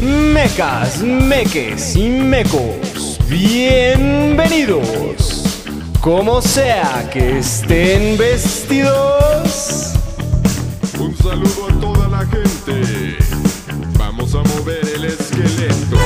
[0.00, 4.78] Mecas, meques y mecos, bienvenidos.
[6.00, 9.94] Como sea que estén vestidos.
[11.00, 13.16] Un saludo a toda la gente.
[13.98, 15.96] Vamos a mover el esqueleto.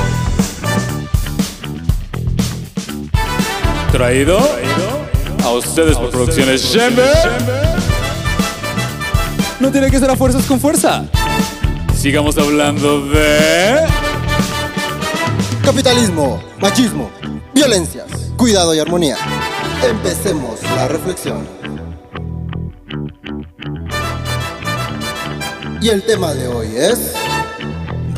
[3.93, 4.39] Traído
[5.47, 6.77] a ustedes por Producciones.
[9.61, 11.05] No tiene que ser a fuerzas con fuerza.
[11.97, 13.87] Sigamos hablando de.
[15.65, 17.11] Capitalismo, machismo,
[17.55, 18.07] violencias,
[18.37, 19.17] cuidado y armonía.
[19.89, 21.47] Empecemos la reflexión.
[25.81, 27.13] Y el tema de hoy es...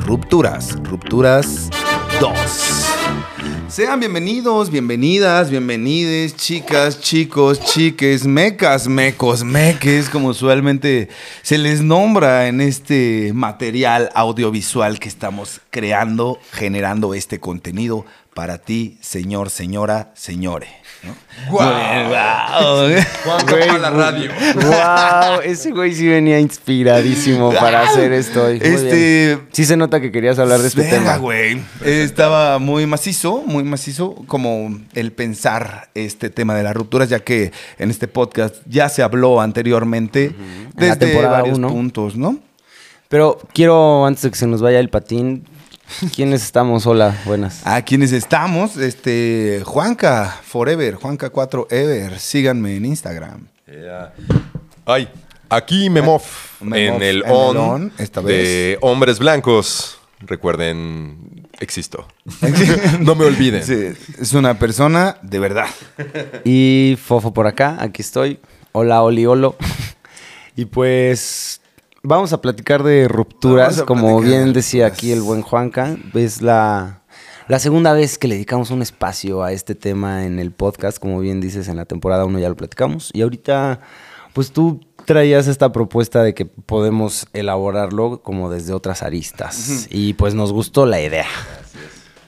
[0.06, 1.68] Rupturas, Rupturas
[2.20, 2.67] 2.
[3.78, 11.08] Sean bienvenidos, bienvenidas, bienvenides, chicas, chicos, chiques, mecas, mecos, meques, como usualmente
[11.42, 18.04] se les nombra en este material audiovisual que estamos creando, generando este contenido
[18.38, 20.68] para ti, señor, señora, señore.
[21.02, 21.12] ¿no?
[21.50, 21.60] Wow.
[23.24, 24.30] Juanca para la radio.
[24.54, 28.44] Wow, ese güey sí venía inspiradísimo para hacer esto.
[28.44, 29.48] Muy Este- bien.
[29.50, 31.16] Sí se nota que querías hablar de este Verga, tema.
[31.16, 31.54] güey.
[31.84, 37.18] Eh, Estaba muy macizo, muy macizo, como el pensar este tema de las rupturas, ya
[37.18, 41.70] que en este podcast ya se habló anteriormente En la desde varios uno.
[41.70, 42.38] puntos, ¿no?
[43.08, 45.44] Pero quiero, antes de que se nos vaya el patín,
[46.14, 46.86] ¿quiénes estamos?
[46.86, 47.66] Hola, buenas.
[47.66, 53.48] A quienes estamos, este, Juanca Forever, Juanca 4 Ever, síganme en Instagram.
[54.86, 55.08] Ay,
[55.48, 56.22] aquí Memov,
[56.60, 59.98] Memov en el en el on, on, esta de hombres blancos.
[60.20, 62.08] Recuerden, existo.
[63.00, 63.62] no me olviden.
[63.62, 65.68] Sí, es una persona de verdad.
[66.44, 68.40] Y Fofo por acá, aquí estoy.
[68.72, 69.56] Hola, Oli, Olo.
[70.56, 71.60] Y pues
[72.02, 75.96] vamos a platicar de rupturas, como platicar bien decía aquí el buen Juanca.
[76.14, 77.02] Es la,
[77.48, 81.20] la segunda vez que le dedicamos un espacio a este tema en el podcast, como
[81.20, 83.10] bien dices, en la temporada 1 ya lo platicamos.
[83.12, 83.80] Y ahorita,
[84.32, 89.86] pues tú traías esta propuesta de que podemos elaborarlo como desde otras aristas.
[89.90, 91.26] Y pues nos gustó la idea.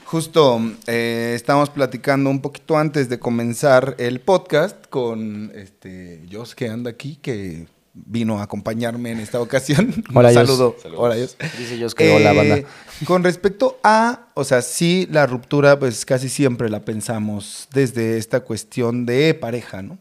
[0.06, 6.68] Justo eh, estábamos platicando un poquito antes de comenzar el podcast con este Jos que
[6.68, 10.04] anda aquí, que vino a acompañarme en esta ocasión.
[10.14, 10.76] Hola, Un saludo.
[10.96, 11.36] Hola, Jos.
[11.58, 12.60] Dice Jos que hola, banda.
[13.04, 18.40] Con respecto a, o sea, sí, la ruptura, pues casi siempre la pensamos desde esta
[18.40, 19.98] cuestión de pareja, ¿no?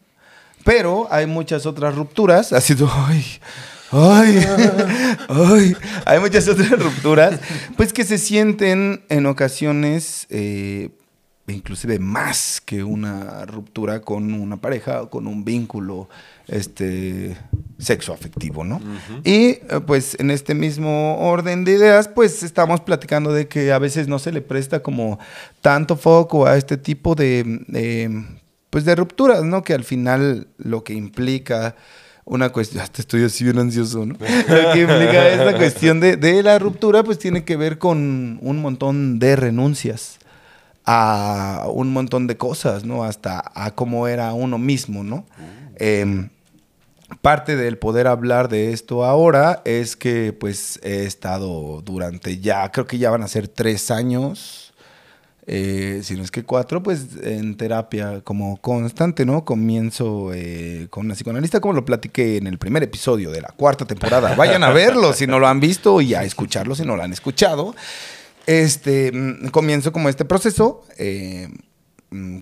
[0.63, 3.25] Pero hay muchas otras rupturas, así de, ay,
[3.91, 4.45] ay,
[5.29, 5.75] ay,
[6.05, 7.39] hay muchas otras rupturas,
[7.77, 10.89] pues que se sienten en ocasiones, eh,
[11.47, 16.09] inclusive más que una ruptura con una pareja o con un vínculo
[16.51, 17.37] este,
[17.77, 18.81] sexo afectivo, ¿no?
[19.23, 23.79] Y eh, pues en este mismo orden de ideas, pues estamos platicando de que a
[23.79, 25.19] veces no se le presta como
[25.61, 28.25] tanto foco a este tipo de,
[28.69, 29.63] pues de rupturas, ¿no?
[29.63, 31.75] Que al final lo que implica
[32.25, 34.13] una cuestión, hasta estoy así bien ansioso, ¿no?
[34.19, 38.61] Lo que implica esta cuestión de, de la ruptura, pues tiene que ver con un
[38.61, 40.19] montón de renuncias
[40.91, 43.03] a un montón de cosas, ¿no?
[43.03, 45.23] Hasta a cómo era uno mismo, ¿no?
[45.75, 46.29] Em,
[47.21, 52.85] parte del poder hablar de esto ahora es que pues he estado durante ya, creo
[52.85, 54.73] que ya van a ser tres años,
[55.51, 59.45] eh, si no es que cuatro, pues en terapia como constante, ¿no?
[59.45, 63.85] Comienzo eh, con una psicoanalista, como lo platiqué en el primer episodio de la cuarta
[63.85, 64.35] temporada.
[64.37, 67.13] Vayan a verlo si no lo han visto y a escucharlo si no lo han
[67.13, 67.75] escuchado.
[68.45, 71.49] Este, mm, comienzo como este proceso eh,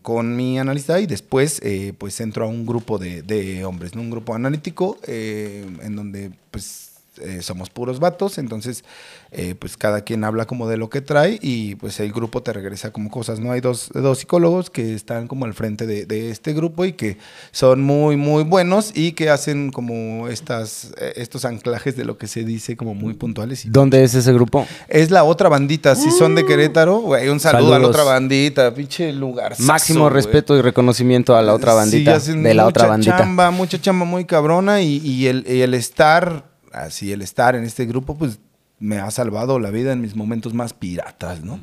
[0.02, 4.02] con mi analista y después eh, pues entro a un grupo de, de hombres, ¿no?
[4.02, 6.87] un grupo analítico eh, en donde pues
[7.20, 8.84] eh, somos puros vatos, entonces
[9.32, 12.54] eh, pues cada quien habla como de lo que trae y pues el grupo te
[12.54, 13.52] regresa como cosas, ¿no?
[13.52, 17.18] Hay dos, dos psicólogos que están como al frente de, de este grupo y que
[17.52, 22.28] son muy, muy buenos y que hacen como estas, eh, estos anclajes de lo que
[22.28, 23.66] se dice como muy puntuales.
[23.66, 24.66] Y ¿Dónde es ese grupo?
[24.88, 28.74] es la otra bandita, si son de Querétaro, güey, un saludo a la otra bandita,
[28.74, 29.56] pinche lugar.
[29.60, 32.20] Máximo respeto y reconocimiento a la otra bandita.
[32.20, 33.18] de la otra bandita.
[33.18, 36.46] chamba, mucha chamba muy cabrona y, y el, y el estar,
[36.84, 38.40] así, el estar en este grupo, pues
[38.80, 41.60] me ha salvado la vida en mis momentos más piratas, ¿no?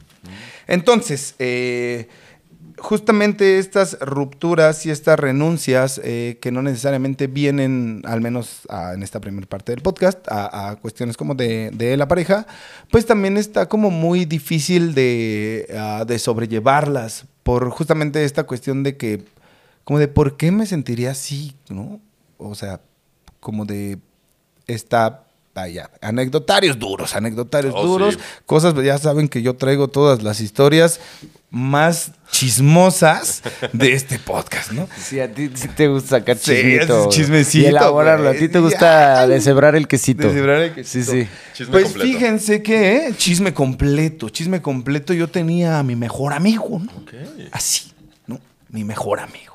[0.66, 2.08] Entonces, eh,
[2.78, 8.62] justamente estas rupturas y estas renuncias eh, que no necesariamente vienen, al menos
[8.92, 12.46] en esta primera parte del podcast, a, a cuestiones como de, de la pareja,
[12.90, 18.96] pues también está como muy difícil de, ah, de sobrellevarlas por justamente esta cuestión de
[18.96, 19.24] que
[19.84, 22.00] como de por qué me sentiría así, ¿no?
[22.38, 22.80] O sea,
[23.40, 23.98] como de
[24.66, 25.20] esta
[25.54, 28.20] vaya, anecdotarios duros, anecdotarios Oh, duros, sí.
[28.44, 30.98] cosas, ya saben que yo traigo todas las historias
[31.48, 34.88] más chismosas de este podcast, ¿no?
[34.98, 37.04] Sí, a ti sí te gusta sacar Sí, chismito.
[37.08, 38.24] es chismecito, Y elaborarlo.
[38.24, 38.36] güey.
[38.36, 39.28] A ti te gusta Ay.
[39.28, 40.26] deshebrar el quesito.
[40.26, 41.12] Deshebrar el quesito.
[41.12, 41.28] Sí, sí.
[41.52, 42.10] Chisme pues completo.
[42.12, 43.14] fíjense que, ¿eh?
[43.16, 46.90] chisme completo, chisme completo, yo tenía a mi mejor amigo, ¿no?
[47.52, 47.92] Así,
[48.26, 48.40] ¿no?
[48.70, 49.53] Mi mejor amigo.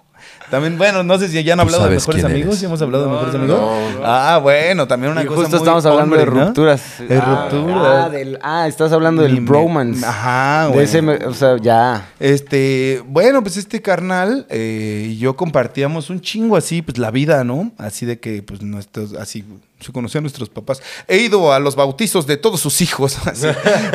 [0.50, 2.58] También, bueno, no sé si ya han hablado de mejores amigos.
[2.58, 3.60] ¿sí hemos hablado de mejores amigos?
[3.60, 4.06] no.
[4.06, 6.46] Ah, bueno, también una Y cosa justo muy estamos hablando hombre, de ¿no?
[6.48, 6.82] rupturas.
[7.08, 8.06] De Ah, rupturas.
[8.06, 10.06] Ah, del- ah, estás hablando del bromance.
[10.06, 10.86] Ajá, De güey.
[10.86, 12.10] ese, o sea, ya.
[12.20, 17.44] Este, bueno, pues este carnal eh, y yo compartíamos un chingo así, pues la vida,
[17.44, 17.72] ¿no?
[17.78, 19.44] Así de que, pues nuestros, así,
[19.80, 20.82] se conocían nuestros papás.
[21.08, 23.18] He ido a los bautizos de todos sus hijos.
[23.28, 23.48] así.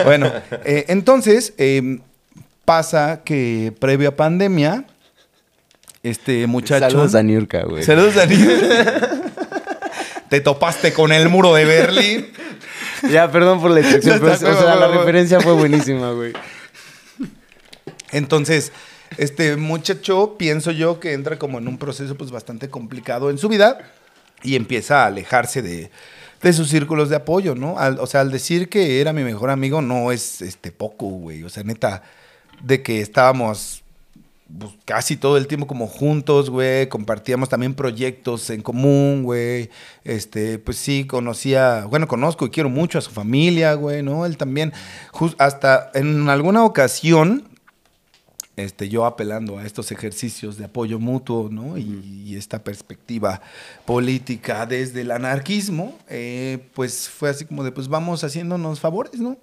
[0.04, 0.30] bueno,
[0.64, 1.98] eh, entonces eh,
[2.64, 4.84] pasa que previo a pandemia,
[6.04, 6.88] este muchacho.
[6.90, 7.82] Saludos a Niurka, güey.
[7.82, 8.70] Saludos, Daniel.
[10.28, 12.26] Te topaste con el muro de Berlín.
[13.10, 16.32] Ya, perdón por la instrucción, pero, o sea, la referencia fue buenísima, güey.
[18.12, 18.72] Entonces,
[19.16, 23.48] este muchacho, pienso yo que entra como en un proceso pues bastante complicado en su
[23.48, 23.78] vida
[24.42, 25.90] y empieza a alejarse de,
[26.42, 27.78] de sus círculos de apoyo, ¿no?
[27.78, 31.42] Al- o sea, al decir que era mi mejor amigo no es este poco, güey.
[31.44, 32.02] O sea, neta,
[32.62, 33.83] de que estábamos
[34.46, 39.70] pues, casi todo el tiempo como juntos, güey, compartíamos también proyectos en común, güey.
[40.04, 44.26] Este, pues sí, conocía, bueno, conozco y quiero mucho a su familia, güey, ¿no?
[44.26, 44.72] Él también,
[45.38, 47.48] hasta en alguna ocasión,
[48.56, 51.78] este, yo apelando a estos ejercicios de apoyo mutuo, ¿no?
[51.78, 53.40] Y, y esta perspectiva
[53.86, 59.38] política desde el anarquismo, eh, pues fue así como de, pues vamos haciéndonos favores, ¿no?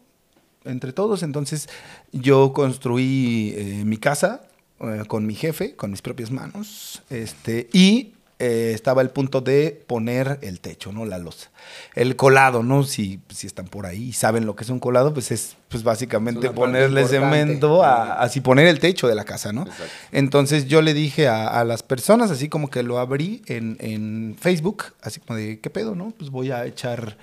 [0.63, 1.24] Entre todos.
[1.24, 1.68] Entonces
[2.12, 4.42] yo construí eh, mi casa
[4.81, 8.13] eh, con mi jefe, con mis propias manos, este, y
[8.43, 11.05] eh, estaba el punto de poner el techo, ¿no?
[11.05, 11.51] La losa.
[11.93, 12.81] El colado, ¿no?
[12.81, 15.83] Si, si están por ahí y saben lo que es un colado, pues es pues
[15.83, 19.65] básicamente Es ponerle cemento a, así poner el techo de la casa, ¿no?
[20.11, 24.35] Entonces yo le dije a, a las personas, así como que lo abrí en, en
[24.39, 26.11] Facebook, así como de, ¿qué pedo, no?
[26.17, 27.17] Pues voy a echar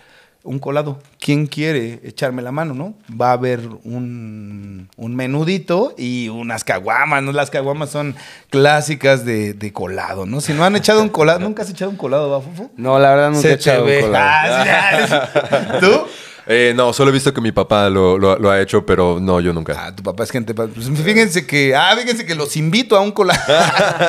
[0.49, 0.99] un colado.
[1.21, 2.95] ¿Quién quiere echarme la mano, no?
[3.21, 7.33] Va a haber un, un menudito y unas caguamas, ¿no?
[7.33, 8.17] Las caguamas son
[8.51, 10.41] clásicas de, de colado, ¿no?
[10.41, 12.71] Si no han echado un colado, ¿nunca has echado un colado, va, Fufo?
[12.77, 14.55] No, la verdad nunca he Se te echado un colado.
[14.67, 15.29] Ah,
[15.71, 15.93] sí, ¿Tú?
[16.51, 19.39] Eh, no, solo he visto que mi papá lo, lo- lo ha hecho, pero no,
[19.39, 19.75] yo nunca.
[19.89, 20.55] Ah, tu papá es gente.
[20.55, 21.77] pa- Pues fíjense que.
[21.77, 23.39] Ah, fíjense que los invito a un colado.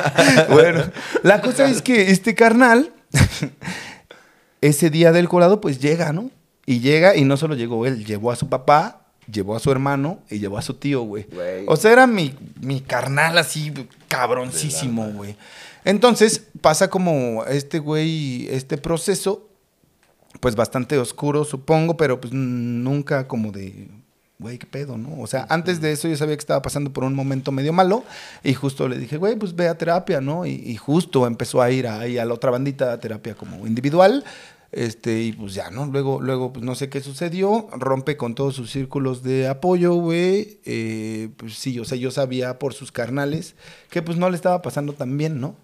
[0.48, 0.84] bueno,
[1.22, 2.92] la cosa es que este carnal,
[4.60, 6.30] ese día del colado, pues llega, ¿no?
[6.66, 10.20] Y llega, y no solo llegó él, llevó a su papá, llevó a su hermano
[10.30, 11.26] y llevó a su tío, güey.
[11.66, 13.72] O sea, era mi, mi carnal así,
[14.08, 15.36] cabroncísimo, güey.
[15.84, 19.48] Entonces, pasa como este güey, este proceso,
[20.40, 23.88] pues bastante oscuro, supongo, pero pues nunca como de,
[24.40, 25.20] güey, qué pedo, ¿no?
[25.20, 28.04] O sea, antes de eso yo sabía que estaba pasando por un momento medio malo
[28.42, 30.46] y justo le dije, güey, pues ve a terapia, ¿no?
[30.46, 34.24] Y, y justo empezó a ir ahí a la otra bandita a terapia como individual.
[34.72, 35.86] Este, y pues ya, ¿no?
[35.86, 40.60] Luego, luego, pues no sé qué sucedió, rompe con todos sus círculos de apoyo, güey.
[40.64, 43.56] Eh, pues sí, o sea, yo sabía por sus carnales
[43.90, 45.56] que pues no le estaba pasando tan bien, ¿no?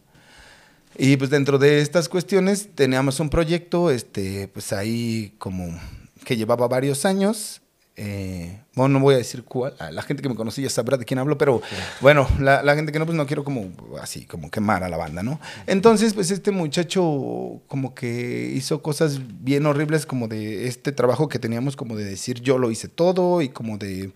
[0.98, 5.78] Y pues dentro de estas cuestiones teníamos un proyecto, este, pues ahí como
[6.24, 7.60] que llevaba varios años.
[7.98, 10.98] Eh, bueno, no voy a decir cuál, ah, la gente que me conoce ya sabrá
[10.98, 11.62] de quién hablo, pero
[12.02, 13.70] bueno, la, gente que no, pues no quiero como
[14.02, 15.40] así, como quemar a la banda, ¿no?
[15.66, 21.38] Entonces, pues este muchacho como que hizo cosas bien horribles, como de este trabajo que
[21.38, 24.12] teníamos, como de decir yo lo hice todo y como de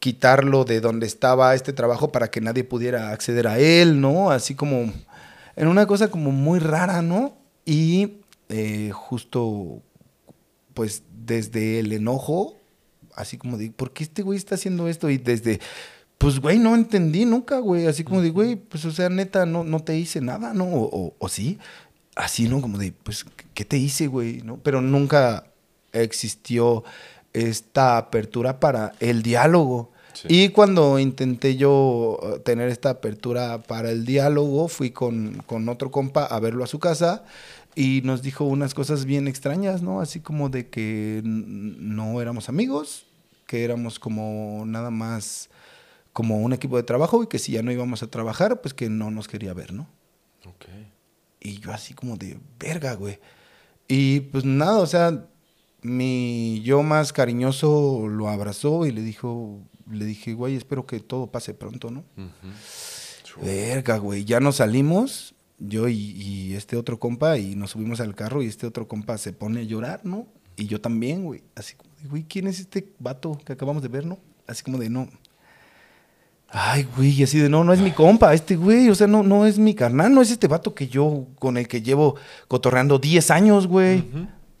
[0.00, 4.32] quitarlo de donde estaba este trabajo para que nadie pudiera acceder a él, ¿no?
[4.32, 4.92] Así como
[5.54, 7.36] en una cosa como muy rara, ¿no?
[7.64, 8.14] Y
[8.48, 9.80] eh, justo,
[10.74, 12.56] pues desde el enojo,
[13.14, 15.08] así como de, ¿por qué este güey está haciendo esto?
[15.10, 15.60] Y desde,
[16.18, 19.64] pues güey, no entendí nunca, güey, así como de, güey, pues o sea, neta, no,
[19.64, 20.64] no te hice nada, ¿no?
[20.64, 21.58] O, o- o sí,
[22.14, 22.60] así, ¿no?
[22.60, 24.42] Como de, pues, ¿qué te hice, güey?
[24.42, 24.58] ¿No?
[24.58, 25.46] Pero nunca
[25.92, 26.84] existió
[27.32, 29.90] esta apertura para el diálogo.
[30.12, 30.28] Sí.
[30.28, 35.90] Y cuando intenté yo eh, tener esta apertura para el diálogo, fui con, con otro
[35.90, 37.24] compa a verlo a su casa
[37.74, 40.00] y nos dijo unas cosas bien extrañas, ¿no?
[40.00, 43.06] Así como de que no éramos amigos,
[43.46, 45.50] que éramos como nada más
[46.12, 48.88] como un equipo de trabajo y que si ya no íbamos a trabajar, pues que
[48.90, 49.88] no nos quería ver, ¿no?
[50.44, 50.66] Ok.
[51.40, 53.18] Y yo así como de verga, güey.
[53.88, 55.26] Y pues nada, o sea,
[55.80, 59.60] mi yo más cariñoso lo abrazó y le dijo,
[59.90, 62.04] le dije, güey, espero que todo pase pronto, ¿no?
[62.16, 63.44] Ujú.
[63.44, 64.24] Verga, güey.
[64.24, 65.34] Ya nos salimos,
[65.68, 69.18] yo y, y este otro compa, y nos subimos al carro y este otro compa
[69.18, 70.26] se pone a llorar, ¿no?
[70.56, 71.42] Y yo también, güey.
[71.54, 74.18] Así como güey, ¿quién es este vato que acabamos de ver, no?
[74.46, 75.08] Así como de, no.
[76.48, 79.22] Ay, güey, y así de, no, no es mi compa, este güey, o sea, no,
[79.22, 82.16] no es mi carnal, no es este vato que yo, con el que llevo
[82.46, 84.04] cotorreando 10 años, güey.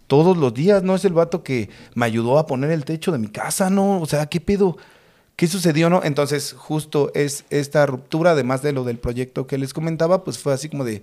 [0.06, 3.18] Todos los días, no es el vato que me ayudó a poner el techo de
[3.18, 4.00] mi casa, ¿no?
[4.00, 4.76] O sea, ¿qué pedo?
[5.36, 6.02] ¿Qué sucedió, no?
[6.04, 10.52] Entonces, justo es esta ruptura, además de lo del proyecto que les comentaba, pues fue
[10.52, 11.02] así como de,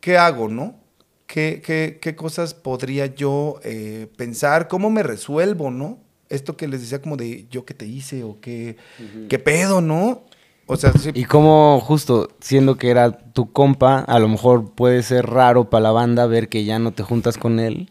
[0.00, 0.74] ¿qué hago, no?
[1.26, 4.68] ¿Qué, qué, qué cosas podría yo eh, pensar?
[4.68, 5.98] ¿Cómo me resuelvo, no?
[6.28, 8.24] Esto que les decía como de, ¿yo qué te hice?
[8.24, 8.76] ¿O qué,
[9.28, 10.24] qué pedo, no?
[10.66, 15.02] O sea, sí- Y como justo siendo que era tu compa, a lo mejor puede
[15.02, 17.90] ser raro para la banda ver que ya no te juntas con él.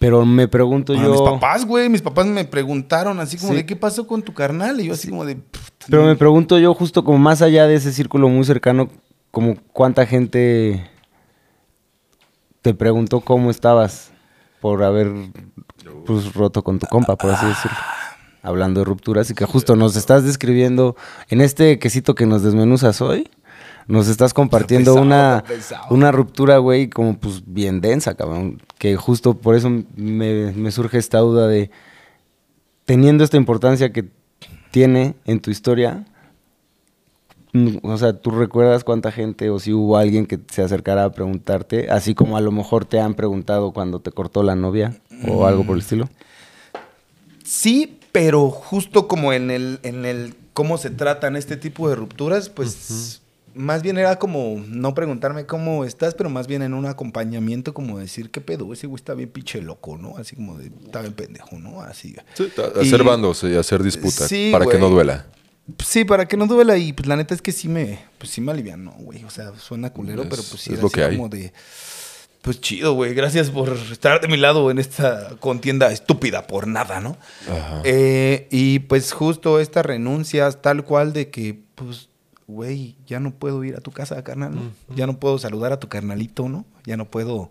[0.00, 1.10] Pero me pregunto a yo.
[1.12, 3.58] mis papás, güey, mis papás me preguntaron así como Sí.
[3.58, 4.80] de, ¿qué pasó con tu carnal?
[4.80, 7.74] Y yo así como de, "Pff, Pero me pregunto yo, justo como más allá de
[7.76, 8.88] ese círculo muy cercano,
[9.30, 10.88] como cuánta gente
[12.62, 14.10] te preguntó cómo estabas
[14.60, 15.12] por haber
[16.06, 17.76] pues, roto con tu compa, por así decirlo.
[18.42, 20.96] Hablando de rupturas y que justo nos estás describiendo
[21.28, 23.28] en este quesito que nos desmenuzas hoy,
[23.86, 25.86] nos estás compartiendo pesado, una, pesado.
[25.90, 28.62] una ruptura, güey, como pues bien densa, cabrón.
[28.78, 31.70] Que justo por eso me, me surge esta duda de,
[32.90, 34.08] teniendo esta importancia que
[34.70, 36.04] tiene en tu historia,
[37.52, 41.12] mm, o sea, ¿tú recuerdas cuánta gente o si hubo alguien que se acercara a
[41.12, 44.96] preguntarte, así como a lo mejor te han preguntado cuando te cortó la novia
[45.28, 46.08] o algo por el estilo?
[47.44, 52.48] Sí, pero justo como en el, en el cómo se tratan este tipo de rupturas,
[52.48, 53.19] pues
[53.54, 57.98] más bien era como no preguntarme cómo estás, pero más bien en un acompañamiento como
[57.98, 58.72] decir, ¿qué pedo?
[58.72, 60.16] Ese güey está bien pinche loco, ¿no?
[60.18, 61.82] Así como de, está bien pendejo, ¿no?
[61.82, 62.14] Así.
[62.34, 65.26] Sí, hacer bandos y hacer disputas Sí, para que no duela.
[65.84, 68.40] Sí, para que no duela y pues la neta es que sí me, pues sí
[68.40, 69.22] me alivianó, güey.
[69.24, 71.16] O sea, suena culero, Es- pero pues sí es era lo así que hay.
[71.16, 71.52] como de,
[72.42, 73.14] pues chido, güey.
[73.14, 77.16] Gracias por estar de mi lado en esta contienda estúpida por nada, ¿no?
[77.48, 77.82] Ajá.
[77.84, 82.08] Eh, y pues justo estas renuncias tal cual de que, pues,
[82.50, 84.94] güey, ya no puedo ir a tu casa, carnal, ¿no?
[84.94, 86.64] Ya no puedo saludar a tu carnalito, ¿no?
[86.84, 87.50] Ya no puedo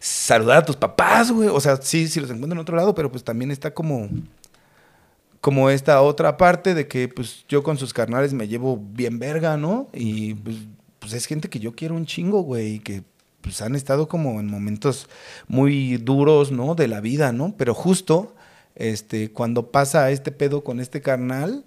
[0.00, 1.48] saludar a tus papás, güey.
[1.48, 4.08] O sea, sí, sí los encuentro en otro lado, pero pues también está como
[5.42, 9.56] como esta otra parte de que pues yo con sus carnales me llevo bien verga,
[9.56, 9.88] ¿no?
[9.92, 10.56] Y pues,
[11.00, 13.02] pues, es gente que yo quiero un chingo, güey, y que
[13.40, 15.08] pues han estado como en momentos
[15.48, 16.76] muy duros, ¿no?
[16.76, 17.56] De la vida, ¿no?
[17.58, 18.36] Pero justo,
[18.76, 21.64] este, cuando pasa este pedo con este carnal,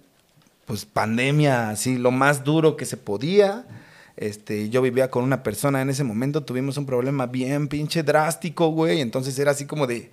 [0.66, 3.64] pues pandemia, así, lo más duro que se podía.
[4.16, 8.68] Este, yo vivía con una persona en ese momento, tuvimos un problema bien pinche drástico,
[8.68, 9.00] güey.
[9.00, 10.10] Entonces era así como de,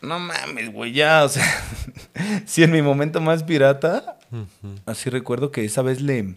[0.00, 1.44] no mames, güey, ya, o sea,
[2.46, 4.18] sí, en mi momento más pirata,
[4.86, 6.34] así recuerdo que esa vez le,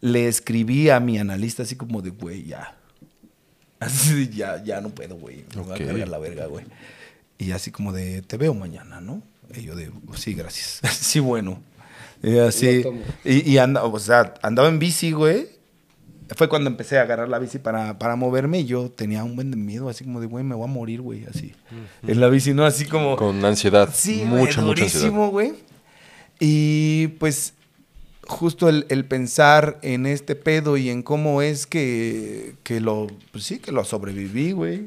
[0.00, 2.76] le escribí a mi analista así como de, güey, ya.
[3.80, 5.44] Así ya, ya no puedo, güey.
[5.56, 6.64] Me voy a cargar la verga, güey.
[7.38, 9.22] Y así como de, te veo mañana, ¿no?
[9.54, 10.80] Y yo de, sí, gracias.
[11.00, 11.60] sí, bueno.
[12.22, 12.84] Y así,
[13.24, 15.48] y, y anda, o sea, andaba en bici, güey.
[16.36, 19.50] Fue cuando empecé a agarrar la bici para, para moverme y yo tenía un buen
[19.50, 21.52] de miedo, así como de, güey, me voy a morir, güey, así.
[22.06, 22.64] En la bici, ¿no?
[22.64, 23.16] Así como...
[23.16, 23.90] Con ansiedad.
[23.92, 24.66] Sí, mucha, güey, mucha ansiedad.
[24.66, 25.52] durísimo, güey.
[26.40, 27.54] Y pues
[28.32, 33.44] justo el, el pensar en este pedo y en cómo es que, que lo, pues
[33.44, 34.86] sí, que lo sobreviví, güey.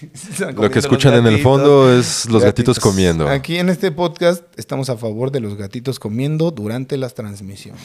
[0.56, 1.42] Lo que escuchan en el gatitos.
[1.42, 3.26] fondo es los gatitos comiendo.
[3.26, 7.80] Aquí en este podcast estamos a favor de los gatitos comiendo durante las transmisiones.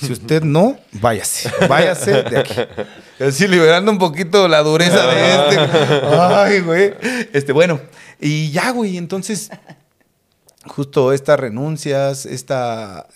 [0.00, 2.54] Si usted no, váyase, váyase de aquí.
[3.20, 5.58] Así liberando un poquito la dureza de este.
[6.06, 6.94] Ay, güey.
[7.32, 7.80] Este, bueno,
[8.20, 9.50] y ya, güey, entonces
[10.66, 13.06] justo estas renuncias, esta,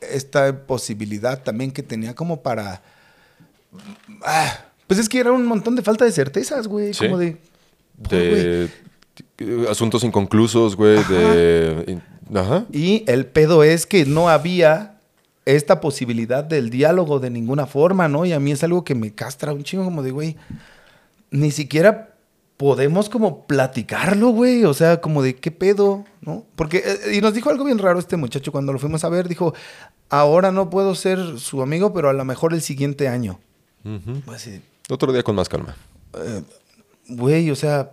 [0.00, 2.82] esta posibilidad también que tenía como para...
[4.24, 6.94] Ah, pues es que era un montón de falta de certezas, güey.
[6.94, 7.06] Sí.
[7.06, 7.36] Como de...
[8.02, 8.70] pues,
[9.38, 12.00] güey, asuntos inconclusos, güey, de...
[12.34, 12.64] Ajá.
[12.72, 14.96] Y el pedo es que no había
[15.44, 18.26] esta posibilidad del diálogo de ninguna forma, ¿no?
[18.26, 20.36] Y a mí es algo que me castra un chingo como de, güey,
[21.30, 22.15] ni siquiera
[22.56, 24.64] podemos como platicarlo, güey.
[24.64, 26.44] O sea, como de qué pedo, ¿no?
[26.56, 29.28] Porque, eh, y nos dijo algo bien raro este muchacho cuando lo fuimos a ver.
[29.28, 29.54] Dijo,
[30.08, 33.38] ahora no puedo ser su amigo, pero a lo mejor el siguiente año.
[34.26, 34.60] Así,
[34.90, 35.76] Otro día con más calma.
[37.08, 37.92] güey, o sea,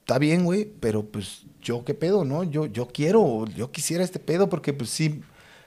[0.00, 2.44] está bien, güey, pero pues yo qué pedo, ¿no?
[2.44, 5.22] Yo, yo quiero, yo quisiera este pedo porque pues sí,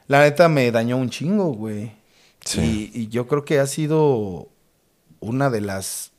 [0.07, 1.91] la neta me dañó un chingo, güey.
[2.45, 2.89] Sí.
[2.93, 4.48] Y, y yo creo que ha sido
[5.19, 6.13] una de las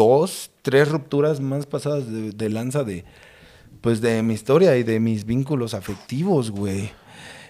[0.00, 3.04] dos, tres rupturas más pasadas de, de lanza de,
[3.82, 6.90] pues de mi historia y de mis vínculos afectivos, güey.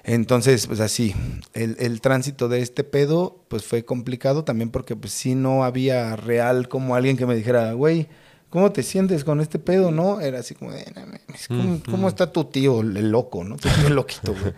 [0.02, 1.14] Entonces, pues así,
[1.52, 6.16] el, el tránsito de este pedo, pues fue complicado también porque pues sí no había
[6.16, 8.08] real como alguien que me dijera, güey,
[8.48, 10.20] ¿cómo te sientes con este pedo, no?
[10.20, 13.54] Era así como de, "No mames, ¿cómo, cómo está tu tío, el loco, no?
[13.58, 14.52] Tu tío el loquito, güey.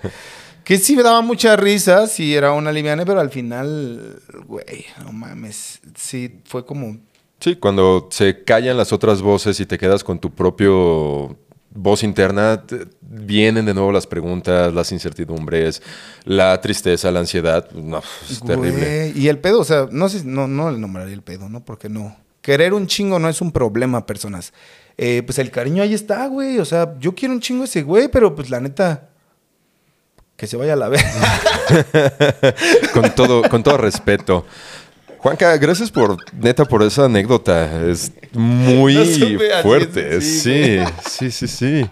[0.64, 5.12] Que sí me daba mucha risa, sí era una liviana, pero al final, güey, no
[5.12, 6.96] mames, sí fue como
[7.42, 11.36] Sí, cuando se callan las otras voces y te quedas con tu propio
[11.74, 15.82] voz interna, te- vienen de nuevo las preguntas, las incertidumbres,
[16.24, 17.68] la tristeza, la ansiedad.
[17.72, 19.12] No, es terrible.
[19.16, 21.64] Y el pedo, o sea, no sé, no, no le nombraría el pedo, ¿no?
[21.64, 22.16] Porque no.
[22.42, 24.52] Querer un chingo no es un problema, personas.
[24.98, 26.58] Eh, pues el cariño ahí está, güey.
[26.58, 29.08] O sea, yo quiero un chingo a ese güey, pero pues la neta,
[30.36, 31.04] que se vaya a la vez.
[32.92, 34.44] Con todo, con todo respeto.
[35.22, 37.88] Juanca, gracias por, neta, por esa anécdota.
[37.88, 38.94] Es muy
[39.40, 40.20] No fuerte.
[40.20, 41.86] sí, Sí, sí, sí.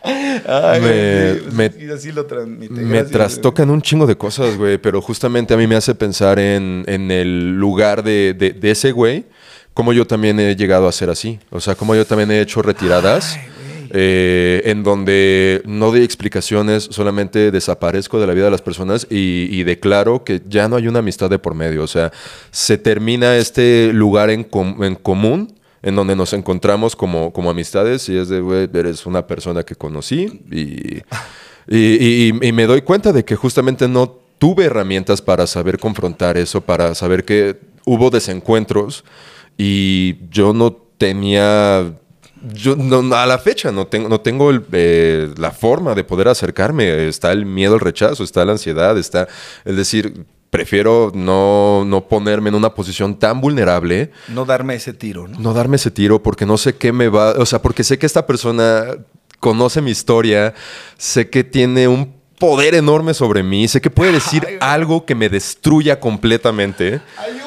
[0.04, 2.72] Ay, Me- güey, me- y así lo transmite.
[2.72, 6.38] Me Gracias, trastocan un chingo de cosas, güey, pero justamente a mí me hace pensar
[6.38, 9.24] en, en el lugar de, de- de ese güey,
[9.74, 11.40] como yo también he llegado a ser así.
[11.50, 13.36] O sea, como yo también he hecho retiradas.
[13.90, 19.62] Eh, en donde no doy explicaciones, solamente desaparezco de la vida de las personas y,
[19.64, 21.82] declaro que ya no hay una amistad de por medio.
[21.82, 22.12] O sea,
[22.50, 24.46] se termina este lugar en,
[24.80, 25.52] en común
[25.82, 29.74] en donde nos encontramos como, como amistades y es de, güey, eres una persona que
[29.76, 31.02] conocí y,
[31.68, 36.60] y- y me doy cuenta de que justamente no tuve herramientas para saber confrontar eso,
[36.60, 39.04] para saber que hubo desencuentros
[39.56, 41.92] y yo no tenía...
[42.52, 46.28] Yo no, a la fecha no tengo, no tengo el, eh, la forma de poder
[46.28, 47.08] acercarme.
[47.08, 49.28] Está el miedo al rechazo, está la ansiedad, está
[49.64, 55.28] el decir, prefiero no, no ponerme en una posición tan vulnerable No darme ese tiro,
[55.28, 55.38] ¿no?
[55.38, 58.06] no darme ese tiro porque no sé qué me va, o sea, porque sé que
[58.06, 58.84] esta persona
[59.40, 60.54] conoce mi historia,
[60.96, 65.28] sé que tiene un poder enorme sobre mí, sé que puede decir algo que me
[65.28, 67.00] destruya completamente.
[67.16, 67.37] ¡Ayuda!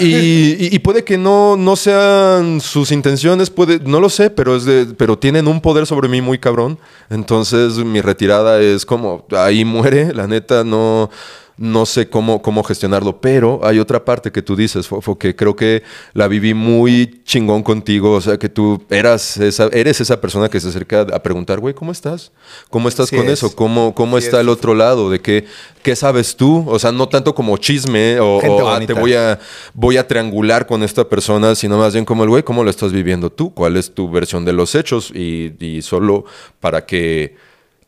[0.00, 4.86] Y, puede que no, no sean sus intenciones, puede, no lo sé, pero, es de,
[4.96, 6.78] pero tienen un poder sobre mí muy cabrón.
[7.10, 11.10] Entonces mi retirada es como, ahí muere, la neta no,
[11.56, 13.20] no sé cómo, cómo gestionarlo.
[13.20, 17.62] Pero hay otra parte que tú dices, Fofo, que creo que la viví muy chingón
[17.62, 18.12] contigo.
[18.12, 21.74] O sea, que tú eras esa, eres esa persona que se acerca a preguntar, güey,
[21.74, 22.32] ¿cómo estás?
[22.70, 23.32] ¿Cómo estás Sí con es.
[23.34, 23.54] eso?
[23.54, 24.42] ¿Cómo, cómo Sí está es.
[24.42, 25.10] el otro lado?
[25.10, 25.44] ¿De qué,
[25.82, 26.64] qué sabes tú?
[26.68, 29.38] O sea, no tanto como chisme o, Gente o, ah, te voy a,
[29.74, 32.92] voy a triangular con esta persona, sino más bien como el güey, ¿cómo lo estás
[32.92, 33.52] viviendo tú?
[33.54, 35.10] ¿Cuál es tu versión de los hechos?
[35.14, 36.24] Y, y solo
[36.60, 37.36] para que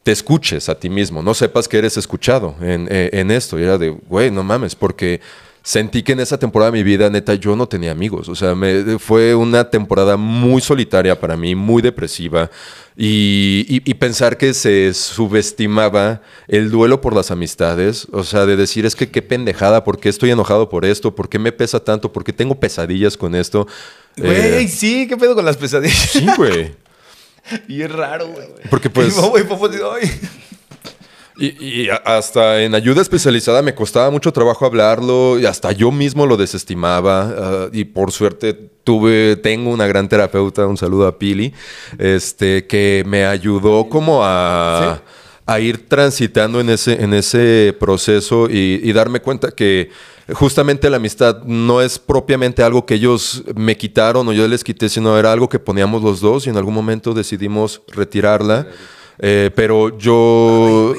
[0.05, 3.59] te escuches a ti mismo, no sepas que eres escuchado en, eh, en esto.
[3.59, 5.21] Y era de, güey, no mames, porque
[5.63, 8.29] sentí que en esa temporada de mi vida, neta, yo no tenía amigos.
[8.29, 12.51] O sea, me, fue una temporada muy solitaria para mí, muy depresiva.
[12.97, 18.57] Y, y- y pensar que se subestimaba el duelo por las amistades, o sea, de
[18.57, 21.15] decir, es que qué pendejada, ¿por qué estoy enojado por esto?
[21.15, 22.13] ¿Por qué me pesa tanto?
[22.13, 23.67] ¿Por qué tengo pesadillas con esto?
[24.17, 25.97] Güey, Eh, sí, ¿qué pedo con las pesadillas?
[26.13, 26.75] sí, güey.
[27.69, 28.47] y es raro, güey.
[28.71, 29.17] Porque pues...
[30.03, 30.35] Y.
[31.37, 36.37] Y, hasta en ayuda especializada me costaba mucho trabajo hablarlo y hasta yo mismo lo
[36.37, 37.35] desestimaba.
[37.37, 38.55] ah, y por suerte
[38.85, 41.53] tuve, tengo una gran terapeuta, un saludo a Pili,
[41.99, 45.03] este, que me ayudó como a,
[45.45, 49.91] a ir transitando en ese, en ese proceso y, y darme cuenta que
[50.33, 54.89] justamente la amistad no es propiamente algo que ellos me quitaron o yo les quité,
[54.89, 58.67] sino era algo que poníamos los dos y en algún momento decidimos retirarla.
[59.19, 60.95] Eh, pero yo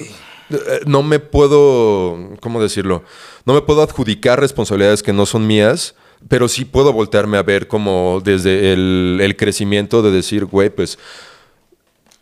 [0.49, 3.03] eh, no me puedo, ¿cómo decirlo?
[3.45, 5.95] No me puedo adjudicar responsabilidades que no son mías,
[6.29, 10.97] pero sí puedo voltearme a ver como desde el, el crecimiento de decir, güey, pues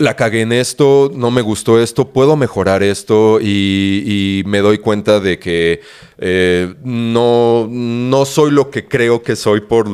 [0.03, 4.77] la cagué en esto, no me gustó esto, puedo mejorar esto y, y me doy
[4.79, 5.81] cuenta de que
[6.17, 9.87] eh, no, no soy lo que creo que soy por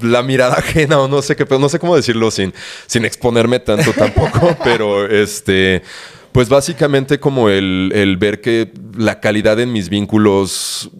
[0.00, 2.52] la mirada ajena o no sé qué, pero no sé cómo decirlo sin,
[2.86, 5.82] sin exponerme tanto tampoco, pero este,
[6.32, 10.90] pues básicamente como el, el ver que la calidad en mis vínculos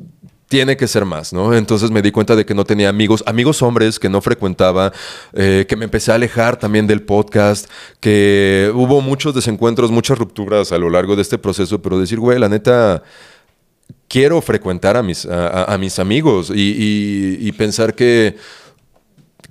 [0.53, 1.55] tiene que ser más, ¿no?
[1.55, 4.93] Entonces me di cuenta de que no tenía amigos, amigos hombres que no frecuentaba,
[5.33, 10.71] eh, que me empecé a alejar también del podcast, que hubo muchos desencuentros, muchas rupturas
[10.71, 13.03] a lo largo de este proceso, pero decir, güey, la neta,
[14.09, 18.37] quiero frecuentar a mis, a, mis amigos y, pensar que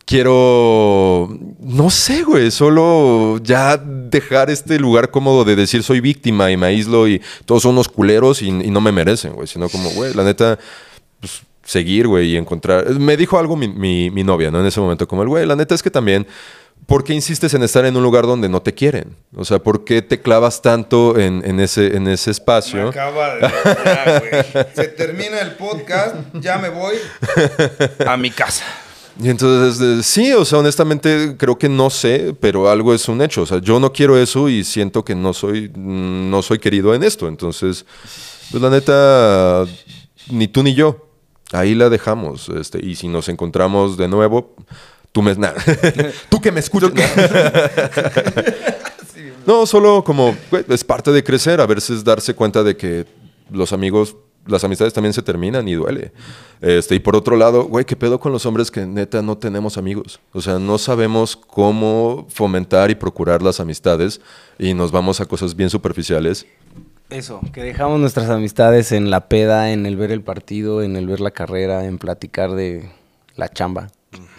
[0.05, 6.57] quiero, no sé, güey, solo ya dejar este lugar cómodo de decir soy víctima y
[6.57, 10.13] me aíslo y todos son unos culeros y no me merecen, güey, sino como, güey,
[10.13, 10.59] la neta,
[11.21, 12.89] pues, seguir, güey, y encontrar.
[12.99, 14.59] Me dijo algo mi, mi- mi novia, ¿no?
[14.59, 16.27] En ese momento, como el, güey, la neta es que también
[16.87, 19.15] ¿por qué insistes en estar en un lugar donde no te quieren?
[19.35, 22.89] O sea, ¿por qué te clavas tanto en, en ese, en ese espacio?
[22.89, 23.41] acaba de...
[23.85, 24.65] ya, güey.
[24.75, 26.95] Se termina el podcast, ya me voy
[28.05, 28.65] a mi casa.
[29.21, 33.21] Y entonces, eh, sí, o sea, honestamente creo que no sé, pero algo es un
[33.21, 33.43] hecho.
[33.43, 37.03] O sea, yo no quiero eso y siento que no soy, no soy querido en
[37.03, 37.27] esto.
[37.27, 37.85] Entonces,
[38.49, 39.65] pues la neta,
[40.31, 41.07] ni tú ni yo.
[41.51, 42.49] Ahí la dejamos.
[42.49, 44.55] Este, y si nos encontramos de nuevo,
[45.11, 45.35] tú me...
[45.35, 45.53] nah.
[46.29, 46.91] tú que me escuchas.
[49.45, 50.35] no, solo como
[50.69, 53.05] es parte de crecer, a veces darse cuenta de que
[53.49, 56.13] los amigos, las amistades también se terminan y duele.
[56.61, 59.77] Este, y por otro lado, güey, ¿qué pedo con los hombres que neta no tenemos
[59.77, 60.19] amigos?
[60.31, 64.21] O sea, no sabemos cómo fomentar y procurar las amistades
[64.57, 66.45] y nos vamos a cosas bien superficiales.
[67.11, 71.07] Eso, que dejamos nuestras amistades en la peda, en el ver el partido, en el
[71.07, 72.89] ver la carrera, en platicar de
[73.35, 73.89] la chamba,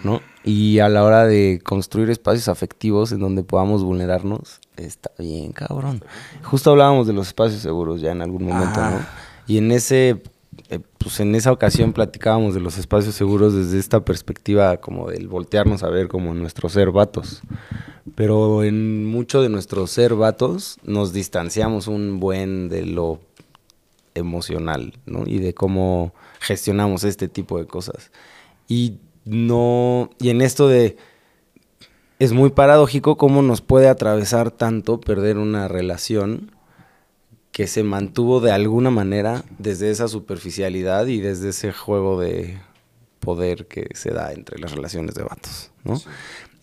[0.03, 0.23] ¿no?
[0.43, 6.03] Y a la hora de construir espacios afectivos en donde podamos vulnerarnos, está bien, cabrón.
[6.43, 9.01] Justo hablábamos de los espacios seguros ya en algún momento, ¿no?
[9.47, 10.23] Y en ese,
[10.73, 15.29] eh, pues en esa ocasión platicábamos de los espacios seguros desde esta perspectiva como del
[15.29, 17.43] voltearnos a ver como nuestro ser vatos.
[18.15, 23.21] Pero en mucho de nuestro ser vatos nos distanciamos un buen de lo
[24.15, 25.25] emocional, ¿no?
[25.27, 28.11] Y de cómo gestionamos este tipo de cosas.
[28.67, 30.97] Y no, y en esto de,
[32.19, 36.51] es muy paradójico cómo nos puede atravesar tanto perder una relación
[37.53, 42.59] que se mantuvo de alguna manera desde esa superficialidad y desde ese juego de
[43.21, 46.01] poder que se da entre las relaciones de vatos, ¿no?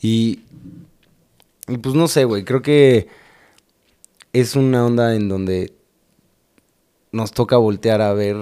[0.02, 0.42] Y,
[1.68, 3.08] y pues no sé, güey, creo que
[4.34, 5.74] es una onda en donde
[7.12, 8.36] nos toca voltear a ver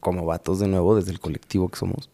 [0.00, 2.10] como vatos de nuevo, desde el colectivo que somos,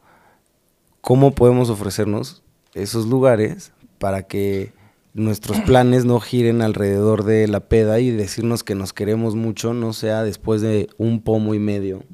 [1.01, 2.43] cómo podemos ofrecernos
[2.75, 4.73] esos lugares para que
[5.15, 9.93] nuestros planes no giren alrededor de la peda y decirnos que nos queremos mucho no
[9.93, 12.05] sea después de un pomo y medio,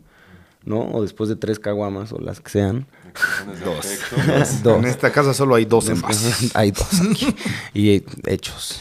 [0.65, 0.81] ¿no?
[0.93, 2.87] O después de tres caguamas o las que sean.
[3.65, 4.63] Dos.
[4.63, 4.79] Dos.
[4.79, 6.51] En esta casa solo hay dos envases.
[6.55, 7.35] Hay dos aquí.
[7.73, 8.81] Y hechos.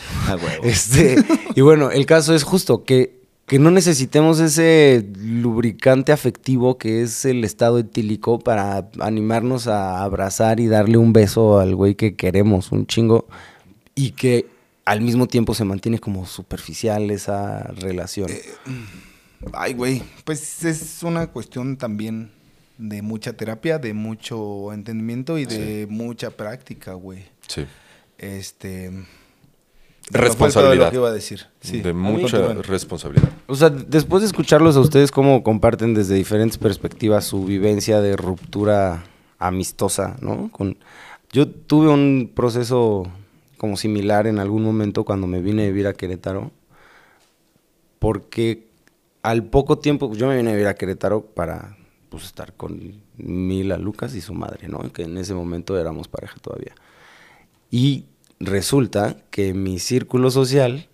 [0.61, 1.15] Este,
[1.55, 7.23] y bueno, el caso es justo que, que no necesitemos ese lubricante afectivo que es
[7.23, 12.73] el estado etílico para animarnos a abrazar y darle un beso al güey que queremos
[12.73, 13.27] un chingo
[13.95, 14.47] y que
[14.85, 18.29] al mismo tiempo se mantiene como superficial esa relación.
[19.53, 20.03] Ay, güey.
[20.23, 22.31] Pues es una cuestión también
[22.77, 27.25] de mucha terapia, de mucho entendimiento y de mucha práctica, güey.
[27.47, 27.65] Sí.
[28.17, 28.91] Este.
[30.11, 30.85] Responsabilidad.
[30.85, 31.47] Lo que iba a decir.
[31.61, 31.81] Sí.
[31.81, 33.29] De mucha responsabilidad.
[33.47, 38.15] O sea, después de escucharlos a ustedes, cómo comparten desde diferentes perspectivas su vivencia de
[38.15, 39.03] ruptura
[39.39, 40.49] amistosa, ¿no?
[40.51, 40.77] Con,
[41.31, 43.11] yo tuve un proceso
[43.65, 46.51] como similar en algún momento cuando me vine a vivir a Querétaro,
[47.97, 48.67] porque
[49.23, 51.75] al poco tiempo, yo me vine a vivir a Querétaro para
[52.09, 54.93] pues, estar con Mila Lucas y su madre, ¿no?
[54.93, 56.75] Que en ese momento éramos pareja todavía.
[57.71, 58.05] Y
[58.39, 60.87] resulta que mi círculo social,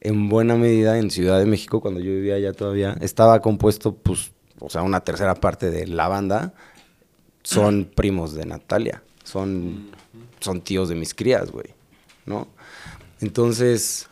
[0.00, 4.32] en buena medida en Ciudad de México, cuando yo vivía allá todavía, estaba compuesto, pues,
[4.58, 6.54] o sea, una tercera parte de la banda
[7.42, 9.90] son primos de Natalia, son,
[10.40, 11.74] son tíos de mis crías, güey,
[13.20, 14.08] Entonces,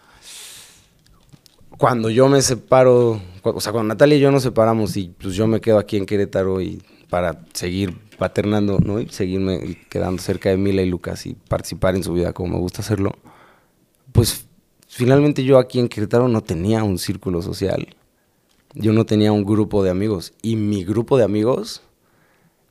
[1.79, 5.47] cuando yo me separo, o sea, cuando Natalia y yo nos separamos y pues yo
[5.47, 9.01] me quedo aquí en Querétaro y para seguir paternando, ¿no?
[9.01, 12.59] Y seguirme quedando cerca de Mila y Lucas y participar en su vida como me
[12.59, 13.13] gusta hacerlo,
[14.13, 14.47] pues
[14.89, 17.95] finalmente yo aquí en Querétaro no tenía un círculo social.
[18.75, 20.35] Yo no tenía un grupo de amigos.
[20.43, 21.83] Y mi grupo de amigos,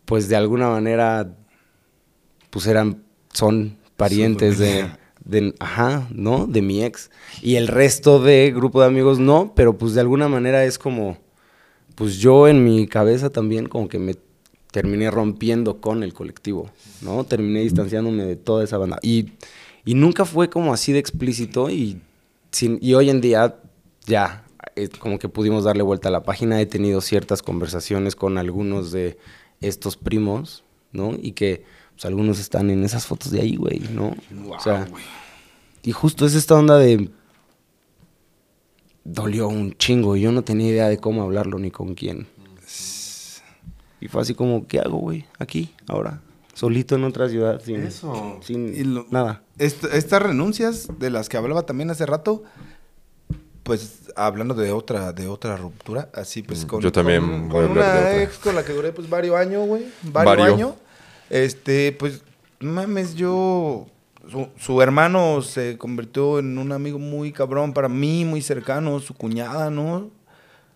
[0.06, 1.34] pues de alguna manera,
[2.50, 4.86] pues eran, son parientes de,
[5.28, 6.48] de, ajá, ¿no?
[6.48, 7.12] De mi ex.
[7.42, 11.18] Y el resto de grupo de amigos no, pero pues de alguna manera es como,
[11.96, 14.16] pues yo en mi cabeza también como que me
[14.72, 16.70] terminé rompiendo con el colectivo,
[17.02, 17.24] ¿no?
[17.24, 19.00] Terminé distanciándome de toda esa banda.
[19.02, 19.34] Y,
[19.86, 22.02] y nunca fue como así de explícito y,
[22.52, 23.60] sin, y hoy en día
[24.06, 26.62] ya, eh, como que pudimos darle vuelta a la página.
[26.62, 29.18] He tenido ciertas conversaciones con algunos de
[29.60, 31.16] estos primos, ¿no?
[31.20, 31.64] Y que
[31.98, 34.16] pues, algunos están en esas fotos de ahí, güey, ¿no?
[34.50, 34.88] o sea,
[35.84, 37.10] y justo es esta onda de...
[39.04, 42.28] Dolió un chingo y yo no tenía idea de cómo hablarlo ni con quién.
[44.02, 45.26] Y fue así como, ¿qué hago, güey?
[45.40, 46.22] Aquí, ahora.
[46.54, 48.40] Solito en otra ciudad, sin, Eso.
[48.44, 49.44] sin Y lo- nada.
[49.58, 52.44] Est- estas renuncias de las que hablaba también hace rato,
[53.64, 57.64] pues hablando de otra, de otra ruptura, así pues Mm, con, yo también con- voy
[57.64, 58.24] a con hablar de una otra.
[58.24, 60.54] ex con la que duré pues varios años, güey, varios Vario.
[60.54, 60.74] años.
[61.30, 62.24] Este, pues
[62.60, 63.88] mames, yo
[64.30, 69.14] su, su hermano se convirtió en un amigo muy cabrón para mí, muy cercano, su
[69.14, 70.10] cuñada, ¿no?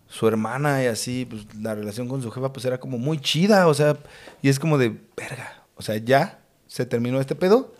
[0.08, 3.66] Su hermana y así, pues la relación con su jefa pues era como muy chida,
[3.66, 3.96] o sea,
[4.42, 7.72] y es como de, verga, o sea, ya se terminó este pedo.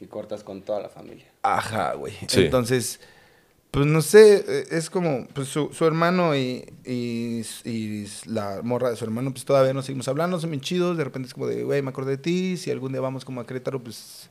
[0.00, 1.26] Y cortas con toda la familia.
[1.42, 2.14] Ajá, güey.
[2.26, 2.44] Sí.
[2.44, 3.00] Entonces,
[3.74, 8.90] pues no sé, eh, es como, pues su, su hermano y, y, y la morra
[8.90, 11.46] de su hermano, pues todavía nos seguimos hablando, son bien chidos, de repente es como
[11.48, 14.30] de, güey, me acordé de ti, si algún día vamos como a Querétaro, pues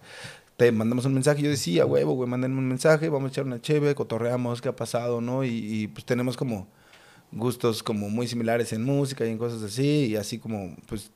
[0.58, 1.41] te mandamos un mensaje.
[1.41, 4.75] Yo decía, huevo, güey, mándenme un mensaje, vamos a echar una cheve, cotorreamos, qué ha
[4.75, 5.43] pasado, ¿no?
[5.43, 6.67] Y, y, pues tenemos como
[7.32, 11.12] gustos como muy similares en música y en cosas así, y así como, pues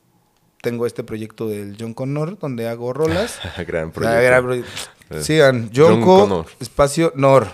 [0.60, 3.38] tengo este proyecto del John Connor, donde hago rolas.
[3.66, 4.22] Gran Ah, proyecto.
[4.22, 4.70] gran proyecto.
[5.10, 6.46] Eh, Sigan, John Connor.
[6.60, 7.46] espacio Nor.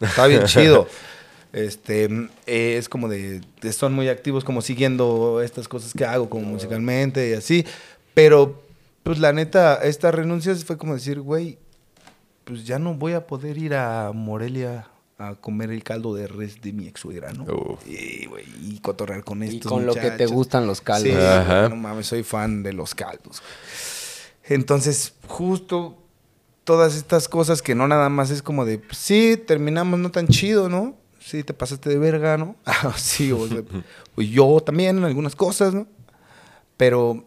[0.00, 0.88] Está bien chido.
[1.52, 2.04] Este,
[2.46, 6.44] eh, es como de, de- son muy activos como siguiendo estas cosas que hago como
[6.46, 7.64] musicalmente y así,
[8.14, 8.62] pero
[9.02, 11.58] pues la neta, esta renuncia fue como decir, güey,
[12.44, 16.60] pues ya no voy a poder ir a Morelia a comer el caldo de res
[16.60, 17.46] de mi ex suegra, ¿no?
[17.86, 21.10] Y, güey, y cotorrear con Y estos con lo que te gustan los caldos.
[21.10, 21.70] Sí, Ajá.
[21.70, 23.40] no mames, soy fan de los caldos.
[23.40, 24.56] güey.
[24.58, 25.96] Entonces, justo
[26.66, 30.26] todas estas cosas que no nada más es como de, pues, sí, terminamos no tan
[30.26, 30.96] chido, ¿no?
[31.20, 32.56] Sí, te pasaste de verga, ¿no?
[32.66, 33.62] Ah, sí, o sea,
[34.16, 35.86] o yo también en algunas cosas, ¿no?
[36.76, 37.24] Pero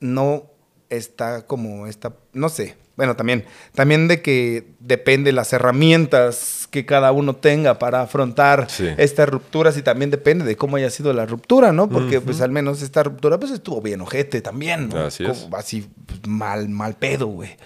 [0.00, 0.50] no
[0.90, 2.76] está como esta, no sé.
[3.00, 8.88] Bueno, también, también de que depende las herramientas que cada uno tenga para afrontar Sí.
[8.98, 11.88] estas rupturas y también depende de cómo haya sido la ruptura, ¿no?
[11.88, 14.98] Porque pues al menos esta ruptura pues estuvo bien ojete también, ¿no?
[15.06, 15.30] Así es.
[15.38, 17.56] Como así pues, mal, mal pedo, güey.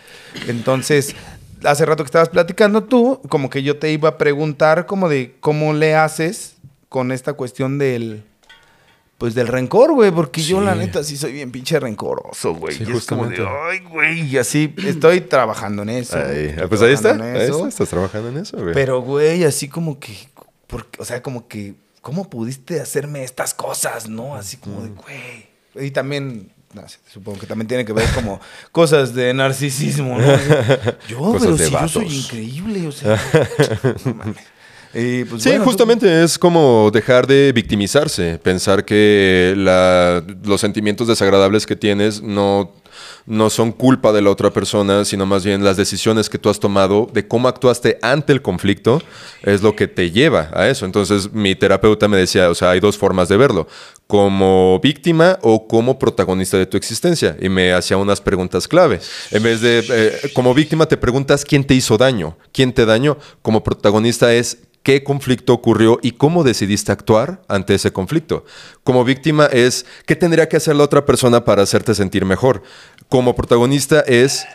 [0.47, 1.17] Entonces,
[1.65, 5.35] hace rato que estabas platicando tú, como que yo te iba a preguntar como de
[5.41, 6.57] cómo le haces
[6.89, 8.23] con esta cuestión del
[9.25, 12.77] pues del rencor, güey, porque yo la neta sí soy bien pinche rencoroso, güey.
[12.77, 16.19] Sí, y es como de, ay, güey, y así estoy trabajando en eso.
[16.19, 17.13] Ahí, ah, pues ahí está.
[17.13, 17.67] Ahí está.
[17.67, 18.75] Estás trabajando en eso, güey.
[18.75, 20.15] Pero, güey, así como que,
[20.67, 24.35] porque, o sea, como que, ¿cómo pudiste hacerme estas cosas, no?
[24.35, 25.87] Así como de, güey.
[25.87, 30.27] Y también, no supongo que también tiene que ver como cosas de narcisismo, ¿no?
[31.09, 33.19] Yo, Cosas pero si yo soy increíble, o sea.
[34.05, 34.54] no mames.
[34.95, 40.61] Y, pues, Sí, bueno, tú- justamente es como dejar de victimizarse, pensar que la- los
[40.61, 42.73] sentimientos desagradables que tienes no,
[43.27, 46.61] no son culpa de la otra persona, sino más bien las decisiones que tú has
[46.61, 49.03] tomado de cómo actuaste ante el conflicto
[49.43, 50.85] es lo que te lleva a eso.
[50.87, 53.67] Entonces mi terapeuta me decía, o sea, hay dos formas de verlo,
[54.07, 57.37] como víctima o como protagonista de tu existencia.
[57.41, 59.01] Y me hacía unas preguntas clave.
[59.31, 63.17] En vez de, eh, como víctima te preguntas quién te hizo daño, quién te dañó.
[63.43, 68.45] Como protagonista es qué conflicto ocurrió y cómo decidiste actuar ante ese conflicto.
[68.85, 72.63] Como víctima es qué tendría que hacer la otra persona para hacerte sentir mejor.
[73.09, 74.47] Como protagonista es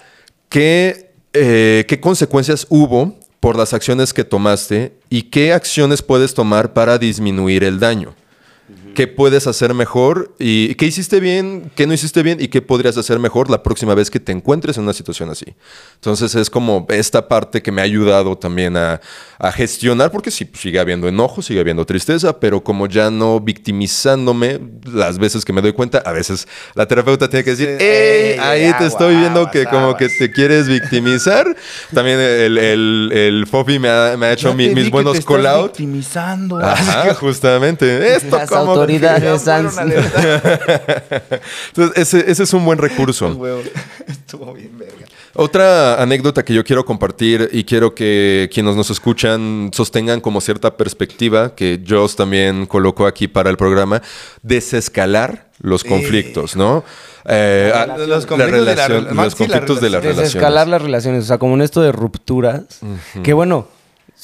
[0.48, 6.74] qué, eh, qué consecuencias hubo por las acciones que tomaste y qué acciones puedes tomar
[6.74, 8.13] para disminuir el daño.
[9.00, 10.36] ¿Qué puedes hacer mejor?
[10.40, 11.72] ¿Y qué hiciste bien?
[11.74, 12.42] ¿Qué no hiciste bien?
[12.42, 15.46] ¿Y qué podrías hacer mejor la próxima vez que te encuentres en una situación así?
[15.96, 19.00] Entonces es como esta parte que me ha ayudado también a,
[19.38, 24.60] a gestionar, porque sí, sigue habiendo enojo, sigue habiendo tristeza, pero como ya no victimizándome
[24.92, 28.38] las veces que me doy cuenta, a veces la terapeuta tiene que decir, ¡Ey!
[28.38, 29.96] Ahí te estoy viendo que como aguas".
[29.98, 31.56] que te quieres victimizar.
[31.94, 35.68] También el, el, el Fofi me ha, me ha hecho mi- mis buenos call-out.
[35.68, 36.60] victimizando.
[36.60, 38.14] Ajá, justamente.
[38.18, 39.65] Esto como autoridades han...
[41.69, 43.28] Entonces, ese, ese es un buen recurso.
[44.08, 45.06] Estuvo bien, verga.
[45.36, 50.75] Otra anécdota que yo quiero compartir y quiero que quienes nos escuchan sostengan como cierta
[50.75, 54.02] perspectiva que Joss también colocó aquí para el programa,
[54.41, 56.84] desescalar los conflictos, ¿no?
[57.25, 60.02] Eh, a- Los conflictos de la relación- rela- más los sí, la conflictos de las
[60.02, 60.02] relación.
[60.02, 60.17] relaciones.
[60.34, 62.63] Desescalar las relaciones, o sea, como en esto de rupturas,
[63.23, 63.67] que bueno,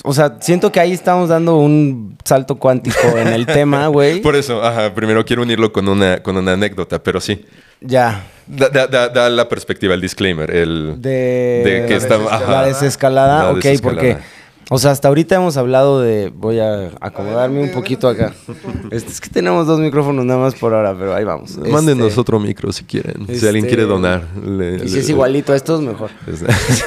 [0.03, 4.21] o sea, siento que ahí estamos dando un salto cuántico en el tema, güey.
[4.21, 7.45] Por eso, ajá, primero quiero unirlo con una, con una anécdota, pero sí.
[7.81, 8.23] Ya.
[8.47, 10.95] Da, da- da- da la perspectiva, el disclaimer, el...
[11.01, 12.51] De, De que está- ajá.
[12.51, 14.01] la desescalada, La ok, desescalada.
[14.01, 14.17] porque,
[14.69, 18.33] o sea, hasta ahorita hemos hablado de, voy a acomodarme un poquito acá.
[18.91, 21.57] Este, es que tenemos dos micrófonos nada más por ahora, pero ahí vamos.
[21.57, 23.25] Mándenos Este, otro micro si quieren.
[23.27, 24.23] Si este, alguien quiere donar.
[24.45, 26.11] le- Y si le- es igualito a estos, mejor.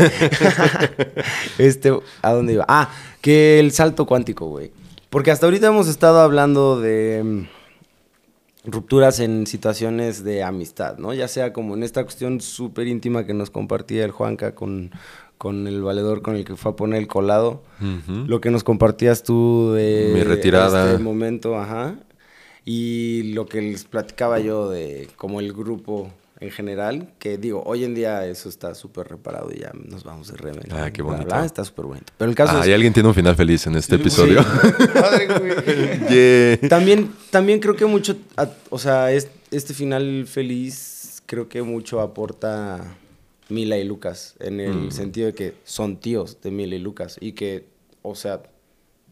[1.59, 2.65] este, ¿a dónde iba?
[2.69, 4.71] Ah, que el salto cuántico, güey.
[5.11, 11.15] Porque hasta ahorita hemos estado hablando de mm, rupturas en situaciones de amistad, ¿no?
[11.15, 14.91] Ya sea como en esta cuestión súper íntima que nos compartía el Juanca con,
[15.39, 17.63] con el valedor con el que fue a poner el colado.
[18.27, 20.91] Lo que nos compartías tú de Mi retirada.
[20.91, 21.95] este momento, ajá.
[22.65, 27.83] Y lo que les platicaba yo de como el grupo en general, que digo, hoy
[27.85, 30.71] en día eso está súper reparado y ya nos vamos de remake.
[30.73, 31.25] Ah, qué bonito.
[31.25, 32.13] bla, está súper bonito.
[32.17, 34.45] Pero el caso Ah, es y alguien tiene un final feliz en este episodio.
[36.11, 36.69] Yeah.
[36.69, 38.17] También, también creo que mucho,
[38.71, 42.97] o sea, es- este final feliz creo que mucho aporta
[43.49, 44.91] Mila y Lucas, en el Mm.
[44.91, 47.65] sentido de que son tíos de Mila y Lucas y que,
[48.03, 48.43] o sea,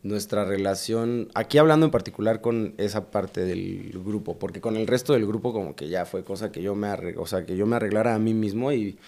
[0.03, 5.15] nuestra relación, aquí hablando en particular con esa parte del grupo, porque con el resto
[5.15, 7.67] del grupo como que ya fue cosa que yo me, arreg- o sea, que yo
[7.67, 8.99] me arreglara a mí mismo y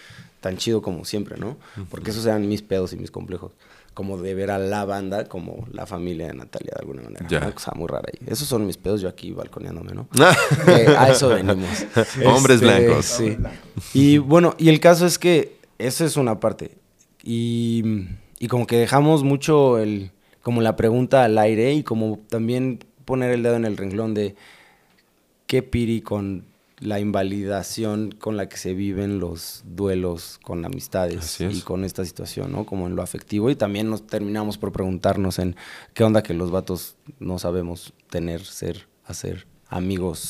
[0.41, 1.57] tan chido como siempre, ¿no?
[1.89, 3.51] Porque esos eran mis pedos y mis complejos,
[3.99, 7.27] como de ver a la banda como la familia de Natalia de alguna manera.
[7.27, 7.39] Ya.
[7.39, 8.17] Una cosa muy rara ahí.
[8.27, 10.07] Esos son mis pedos, yo aquí balconeándome, ¿no?
[10.67, 11.67] Eh, a eso venimos.
[12.25, 13.05] Hombres Este, blancos.
[13.05, 13.35] Sí.
[13.93, 16.77] Y bueno, y el caso es que eso es una parte.
[17.25, 17.83] Y,
[18.39, 20.11] y como que dejamos mucho el,
[20.43, 24.37] como la pregunta al aire y como también poner el dedo en el renglón de
[25.45, 26.45] qué piri con
[26.79, 32.51] la invalidación con la que se viven los duelos con amistades y con esta situación,
[32.51, 32.65] ¿no?
[32.65, 33.49] Como en lo afectivo.
[33.49, 35.55] Y también nos terminamos por preguntarnos en
[35.93, 40.29] qué onda que los vatos no sabemos tener, ser, hacer amigos,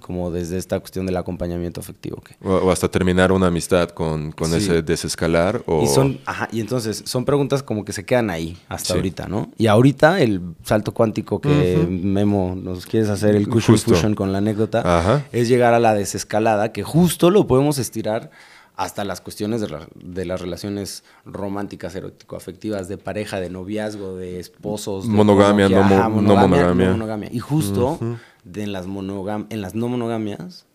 [0.00, 2.20] como desde esta cuestión del acompañamiento afectivo.
[2.20, 4.56] que- O, o hasta terminar una amistad con, con Sí.
[4.56, 5.62] ese desescalar.
[5.66, 5.82] O...
[5.82, 8.92] Y son, ajá, y entonces son preguntas como que se quedan ahí hasta Sí.
[8.94, 9.50] ahorita, ¿no?
[9.56, 13.92] Y ahorita el salto cuántico que Memo nos quieres hacer el cushion Justo.
[13.94, 15.24] fusion con la anécdota Ajá.
[15.32, 18.30] es llegar a la desescalada que justo lo podemos estirar
[18.76, 24.40] hasta las cuestiones de, la- de las relaciones románticas, erótico-afectivas, de pareja, de noviazgo, de
[24.40, 25.04] esposos.
[25.06, 26.86] de Monogamia, como que, no mo- ajá, no monogamia.
[26.86, 27.28] no monogamia.
[27.32, 27.98] Y justo
[28.44, 30.66] de en, las monogam en las no monogamias,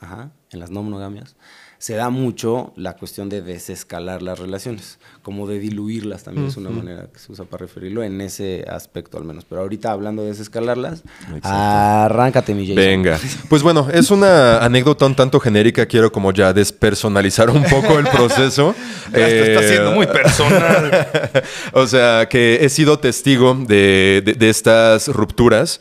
[0.00, 1.36] ajá, en las no monogamias,
[1.80, 6.70] se da mucho la cuestión de desescalar las relaciones, como de diluirlas también es una
[6.70, 9.44] manera que se usa para referirlo en ese aspecto al menos.
[9.44, 11.04] Pero ahorita hablando de desescalarlas,
[11.42, 12.76] arráncate mi Jason.
[12.76, 13.18] Venga.
[13.48, 15.86] Pues bueno, es una anécdota un tanto genérica.
[15.86, 18.74] Quiero como ya despersonalizar un poco el proceso.
[19.06, 21.08] Esto está Eh, siendo muy personal.
[21.72, 25.80] o sea, que he sido testigo de, de- de estas rupturas.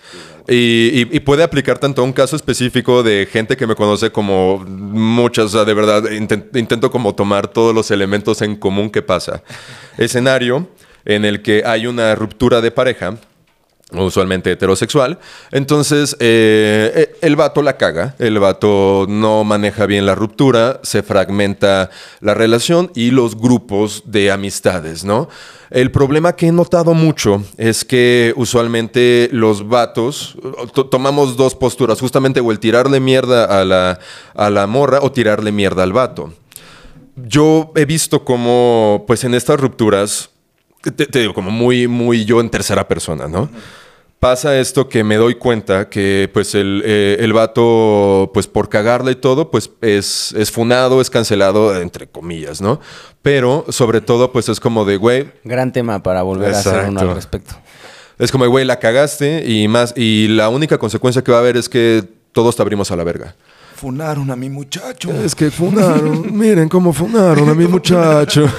[0.49, 5.45] Y, puede aplicar tanto a un caso específico de gente que me conoce como muchas,
[5.45, 9.43] o sea, de verdad, inten- intento como tomar todos los elementos en común que pasa.
[9.97, 10.69] Escenario
[11.03, 13.17] en el que hay una ruptura de pareja,
[13.91, 15.17] usualmente heterosexual.
[15.51, 21.03] Entonces, eh, eh, el vato la caga, el vato no maneja bien la ruptura, se
[21.03, 25.29] fragmenta la relación y los grupos de amistades, ¿no?
[25.69, 30.37] El problema que he notado mucho es que usualmente los vatos
[30.73, 33.99] to- tomamos dos posturas, justamente o el tirarle mierda a la,
[34.33, 36.33] a la morra o tirarle mierda al vato.
[37.15, 40.29] Yo he visto como, pues en estas rupturas,
[40.95, 43.49] te, te digo, como muy, muy yo en tercera persona, ¿no?
[44.19, 49.11] Pasa esto que me doy cuenta que pues el, eh, el vato, pues por cagarla
[49.11, 52.79] y todo, pues es, es funado, es cancelado, entre comillas, ¿no?
[53.21, 56.99] Pero sobre todo, pues es como de, güey, Gran tema para volver a hacer uno
[56.99, 57.55] al respecto.
[58.17, 61.41] es como, de, güey, la cagaste y más, y la única consecuencia que va a
[61.41, 63.35] haber es que todos te abrimos a la verga.
[63.75, 65.11] Funaron a mi muchacho.
[65.11, 68.49] Es que funaron, miren cómo funaron a mi muchacho.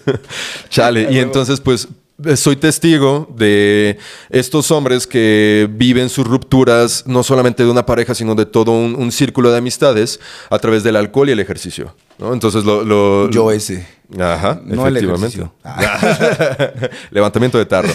[0.68, 1.88] Chale, y entonces pues
[2.36, 3.98] soy testigo de
[4.30, 9.12] estos hombres que viven sus rupturas no solamente de una pareja, sino de todo un,
[9.12, 11.94] círculo de amistades a través del alcohol y el ejercicio.
[12.18, 12.84] Entonces lo...
[12.84, 13.86] lo- Yo ese.
[14.20, 15.50] Ajá, No el efectivamente.
[17.10, 17.88] Levantamiento de tarro.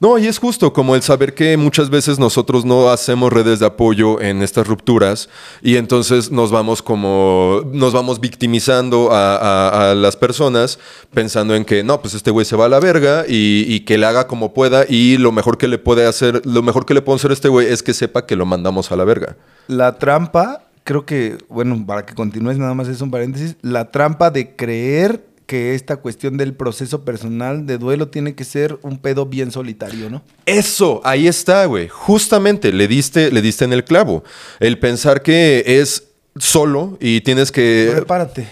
[0.00, 3.66] No, y es justo como el saber que muchas veces nosotros no hacemos redes de
[3.66, 5.28] apoyo en estas rupturas
[5.62, 10.78] y entonces nos vamos como, nos vamos victimizando a, a- a las personas
[11.14, 13.98] pensando en que no, pues este güey se va a la verga y, y que
[13.98, 17.02] le haga como pueda y lo mejor que le puede hacer, lo mejor que le
[17.02, 19.36] puede hacer a este güey es que sepa que lo mandamos a la verga.
[19.68, 24.30] La trampa, creo que, bueno, para que continúes nada más es un paréntesis, la trampa
[24.30, 29.26] de creer que esta cuestión del proceso personal de duelo tiene que ser un pedo
[29.26, 30.22] bien solitario, ¿no?
[30.44, 31.88] Eso, ahí está, güey.
[31.88, 34.24] Justamente le diste, le diste en el clavo.
[34.58, 38.46] El pensar que es solo y tienes que Prepárate,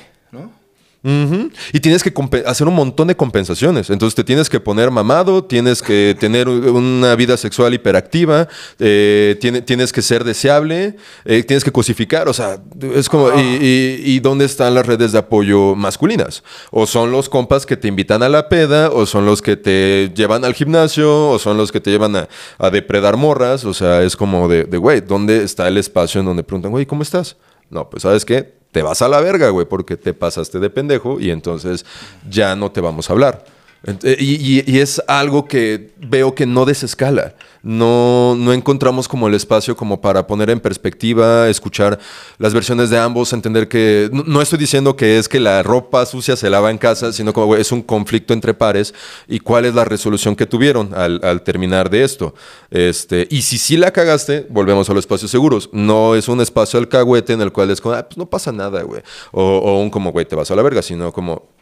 [1.72, 2.12] Y tienes que
[2.46, 3.90] hacer un montón de compensaciones.
[3.90, 8.48] Entonces te tienes que poner mamado, tienes que tener una vida sexual hiperactiva,
[8.78, 10.96] eh, tiene- tienes que ser deseable,
[11.26, 12.26] eh, tienes que cosificar.
[12.28, 12.59] O sea,
[12.94, 13.28] es como.
[13.38, 16.42] Y, y- y dónde están las redes de apoyo masculinas?
[16.70, 20.11] O son los compas que te invitan a la peda, o son los que te
[20.16, 22.28] llevan al gimnasio, o son los que te llevan a,
[22.59, 23.64] a depredar morras.
[23.66, 26.86] O sea, es como de, de, güey, ¿dónde está el espacio en donde preguntan, güey,
[26.86, 27.36] ¿cómo estás?
[27.68, 31.20] No, pues sabes qué, te vas a la verga, güey, porque te pasaste de pendejo
[31.20, 31.87] y entonces
[32.29, 33.45] ya no te vamos a hablar.
[33.87, 37.35] Eh, Y, es algo que veo que no desescala.
[37.62, 41.99] No, no encontramos como el espacio como para poner en perspectiva, escuchar
[42.39, 46.37] las versiones de ambos, entender que no, estoy diciendo que es que la ropa sucia
[46.37, 48.93] se lava en casa, sino como es un conflicto entre pares
[49.28, 52.35] y cuál es la resolución que tuvieron al, terminar de esto.
[52.70, 55.70] Este, y si sí la cagaste, volvemos a los espacios seguros.
[55.72, 58.82] No es un espacio alcahuete en el cual es como, "Ah, pues no pasa nada,
[58.82, 59.03] güey.
[59.32, 61.53] O, o un como, güey, te vas a la verga, sino como,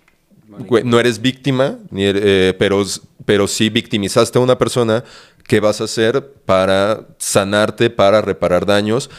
[0.85, 2.85] no eres víctima, er- eh, pero,
[3.25, 5.05] pero sí victimizaste a una persona.
[5.47, 9.11] ¿Qué vas a hacer para sanarte, para reparar daños?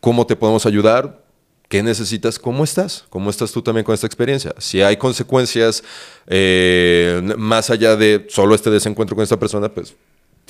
[0.00, 1.20] ¿Cómo te podemos ayudar?
[1.68, 2.38] ¿Qué necesitas?
[2.38, 3.04] ¿Cómo estás?
[3.10, 4.54] ¿Cómo estás tú también con esta experiencia?
[4.58, 5.84] Si hay consecuencias
[6.26, 9.94] eh, más allá de solo este desencuentro con esta persona, pues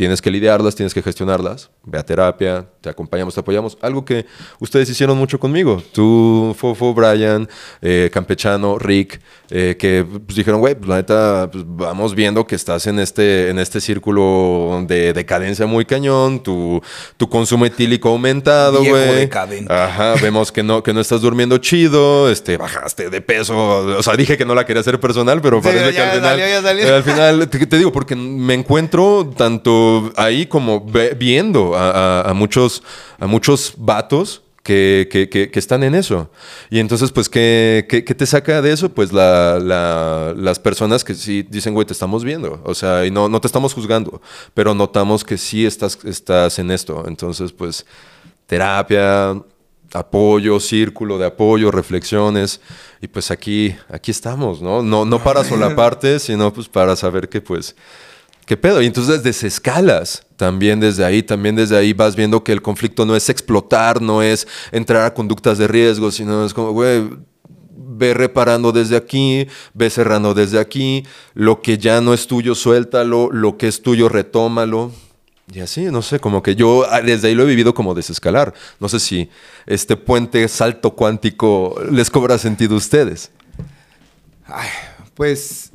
[0.01, 1.69] tienes que lidiarlas, tienes que gestionarlas.
[1.85, 3.77] Ve a terapia, te acompañamos, te apoyamos.
[3.83, 4.25] Algo que
[4.59, 5.83] ustedes hicieron mucho conmigo.
[5.93, 7.47] Tú, Fofo, Brian,
[7.83, 9.21] eh, Campechano, Rick,
[9.51, 13.51] eh, que pues, dijeron, güey, pues, la neta, pues, vamos viendo que estás en este,
[13.51, 16.43] en este círculo de decadencia muy cañón.
[16.43, 16.81] Tu,
[17.19, 19.29] tu consumo etílico aumentado, güey.
[19.69, 23.55] Ajá, vemos que no, que no estás durmiendo chido, este, bajaste de peso.
[23.99, 26.31] O sea, dije que no la quería hacer personal, pero Sí, parece que al final.
[26.31, 26.95] salió, ya salió.
[26.97, 30.85] al final, te, te digo, porque me encuentro tanto ahí como
[31.19, 32.83] viendo a, muchos,
[33.19, 34.43] a muchos vatos.
[34.63, 36.31] Que, que- están en eso.
[36.69, 38.91] Y entonces, pues, ¿qué, qué- te saca de eso?
[38.91, 42.61] Pues la- la- las personas que sí dicen, güey, te estamos viendo.
[42.65, 44.21] O sea, y no, no te estamos juzgando,
[44.55, 47.05] pero notamos que sí estás, estás en esto.
[47.09, 47.85] Entonces, pues,
[48.47, 49.41] terapia,
[49.93, 52.61] apoyo, círculo de apoyo, reflexiones.
[53.01, 54.83] Y pues aquí, aquí estamos, ¿no?
[54.83, 57.75] No, no para solaparte, sino pues para saber que pues,
[58.51, 58.83] ¿qué pedo?
[58.83, 63.15] Y entonces desescalas también desde ahí, también desde ahí vas viendo que el conflicto no
[63.15, 67.09] es explotar, no es entrar a conductas de riesgo, sino es como, güey,
[67.77, 73.31] ve reparando desde aquí, ve cerrando desde aquí, lo que ya no es tuyo, suéltalo,
[73.31, 74.91] lo que es tuyo, retómalo.
[75.55, 78.53] Y así, no sé, como que yo ah, desde ahí lo he vivido como desescalar.
[78.81, 79.31] No sé si
[79.67, 83.31] este puente salto cuántico les cobra sentido a ustedes.
[85.15, 85.70] Pues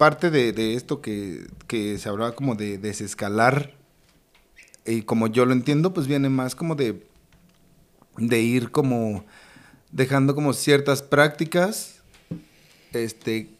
[0.00, 3.74] parte de, de esto que, que se hablaba como de desescalar,
[4.86, 7.06] y como yo lo entiendo, pues viene más como de,
[8.16, 9.26] de ir como
[9.92, 12.00] dejando como ciertas prácticas
[12.94, 13.50] este,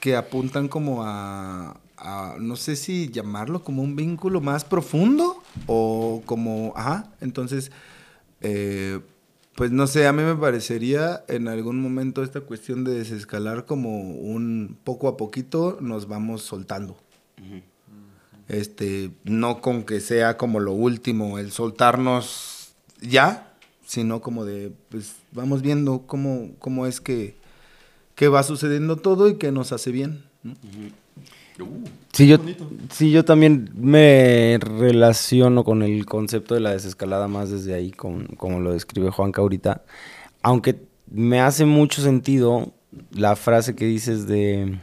[0.00, 6.20] que apuntan como a, a, no sé si llamarlo como un vínculo más profundo o
[6.26, 7.70] como, ajá, entonces,
[8.40, 8.98] eh,
[9.56, 14.10] pues no sé, a mí me parecería en algún momento esta cuestión de desescalar como
[14.10, 16.96] un poco a poquito nos vamos soltando.
[18.48, 23.54] Este, no con que sea como lo último, el soltarnos ya,
[23.86, 27.34] sino como de, pues vamos viendo cómo, cómo es que,
[28.14, 30.24] que va sucediendo todo y que nos hace bien.
[30.42, 30.54] ¿no?
[32.12, 32.38] Sí yo,
[32.90, 38.26] sí, yo también me relaciono con el concepto de la desescalada más desde ahí, con,
[38.36, 39.84] como lo describe Juanca ahorita.
[40.42, 40.80] Aunque
[41.10, 42.72] me hace mucho sentido
[43.10, 44.78] la frase que dices de,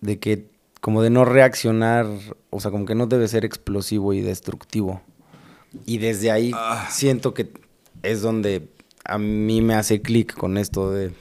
[0.00, 0.50] de que
[0.80, 2.06] como de no reaccionar,
[2.50, 5.00] o sea, como que no debe ser explosivo y destructivo.
[5.86, 6.52] Y desde ahí
[6.90, 7.52] siento que
[8.02, 8.68] es donde
[9.04, 11.12] a mí me hace clic con esto de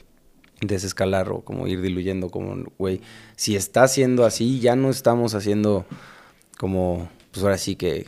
[0.61, 3.01] desescalar o como ir diluyendo, como, güey,
[3.35, 5.85] si está haciendo así, ya no estamos haciendo
[6.57, 8.07] como, pues ahora sí que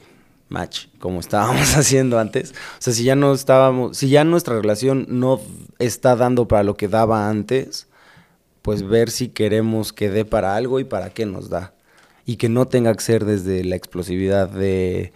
[0.50, 2.52] match, como estábamos haciendo antes.
[2.52, 5.42] O sea, si ya no estábamos, si ya nuestra relación no
[5.80, 7.88] está dando para lo que daba antes,
[8.62, 11.74] pues ver si queremos que dé para algo y para qué nos da.
[12.26, 15.12] Y que no tenga que ser desde la explosividad de,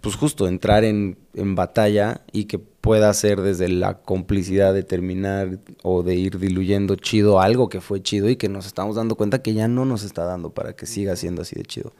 [0.00, 5.58] pues justo, entrar en, en batalla y que pueda ser desde la complicidad de terminar
[5.82, 9.42] o de ir diluyendo chido algo que fue chido y que nos estamos dando cuenta
[9.42, 11.92] que ya no nos está dando para que siga siendo así de chido.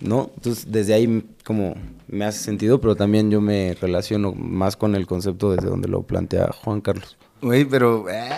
[0.00, 0.30] ¿No?
[0.36, 1.74] Entonces, desde ahí como
[2.06, 6.02] me hace sentido, pero también yo me relaciono más con el concepto desde donde lo
[6.02, 7.16] plantea Juan Carlos.
[7.40, 8.28] Güey, pero eh,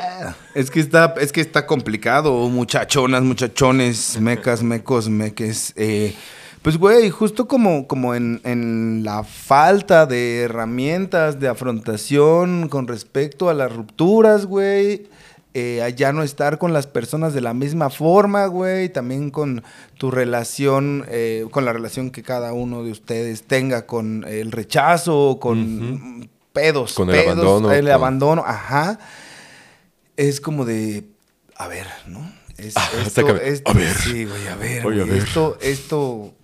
[0.54, 5.72] es que está, es que está complicado, muchachonas, muchachones, mecas, mecos, meques.
[5.76, 6.14] eh,
[6.62, 13.48] pues, güey, justo como, como en, en la falta de herramientas de afrontación con respecto
[13.48, 15.06] a las rupturas, güey.
[15.54, 18.88] eh, a ya no estar con las personas de la misma forma, güey.
[18.88, 19.64] También con
[19.98, 25.38] tu relación, eh, con la relación que cada uno de ustedes tenga con el rechazo,
[25.40, 26.94] con pedos.
[26.94, 28.98] Con el pedos, abandono, El con- abandono, ajá.
[30.16, 31.04] Es como de,
[31.56, 32.20] a ver, ¿no?
[32.58, 33.94] Es, Ah, esto, esto- A ver.
[33.94, 34.82] Sí, güey, a ver.
[34.82, 35.08] A ver.
[35.14, 36.34] Esto, esto,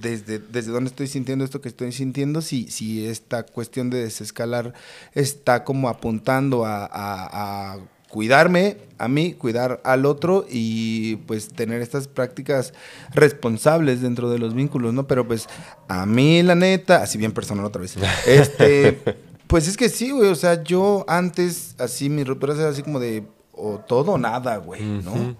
[0.00, 4.74] desde, desde dónde estoy sintiendo esto que estoy sintiendo, si, si esta cuestión de desescalar
[5.14, 7.78] está como apuntando a, a- a
[8.08, 12.72] cuidarme a mí, cuidar al otro y pues tener estas prácticas
[13.12, 15.06] responsables dentro de los vínculos, ¿no?
[15.06, 15.48] Pero pues
[15.88, 18.98] a mí la neta, así bien personal otra vez, este,
[19.46, 23.00] pues es que sí, güey, o sea, yo antes así mi ruptura era así como
[23.00, 25.36] de o todo o nada, güey, ¿no?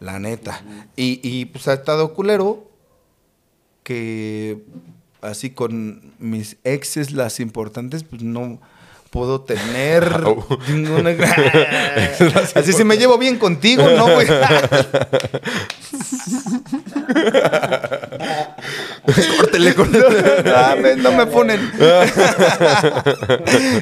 [0.00, 0.62] La neta.
[0.96, 2.69] Y, y pues ha estado culero
[3.90, 4.62] que
[5.20, 8.60] así con mis exes, las importantes, pues no
[9.10, 10.46] puedo tener Au.
[10.68, 11.10] ninguna...
[12.54, 14.28] así si me llevo bien contigo, ¿no, güey?
[19.38, 20.06] Córtele, córtele.
[20.54, 21.60] Ah, me- no me ponen.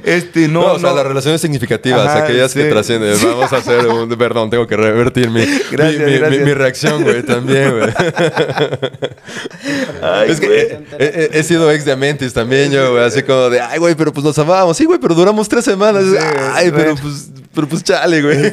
[0.04, 0.96] este, no, No, o sea, no.
[0.96, 2.70] las relaciones significativas, Ajá, aquellas que sí.
[2.70, 3.14] trascienden.
[3.22, 4.08] Vamos a hacer un.
[4.16, 7.90] Perdón, tengo que revertir mi, mi- Gracias, mi, reacción, güey, también, güey.
[10.28, 13.60] es que he, he- he sido ex de Amentis también, yo, güey, así como de,
[13.60, 14.76] ay, güey, pero pues nos amábamos.
[14.76, 16.04] Sí, güey, pero duramos tres semanas.
[16.04, 16.16] Sí,
[16.54, 18.52] ay, pero pues, pero pues chale, güey.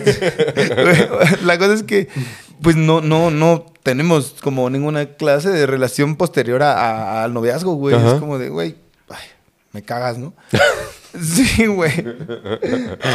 [1.45, 2.07] La cosa es que,
[2.66, 7.76] pues no, no, no tenemos como ninguna clase de relación posterior a- a- al noviazgo,
[7.76, 7.95] güey.
[7.95, 8.16] Ajá.
[8.16, 8.76] Es como de, güey,
[9.09, 9.24] ay,
[9.72, 10.34] me cagas, ¿no?
[11.22, 11.91] sí, güey.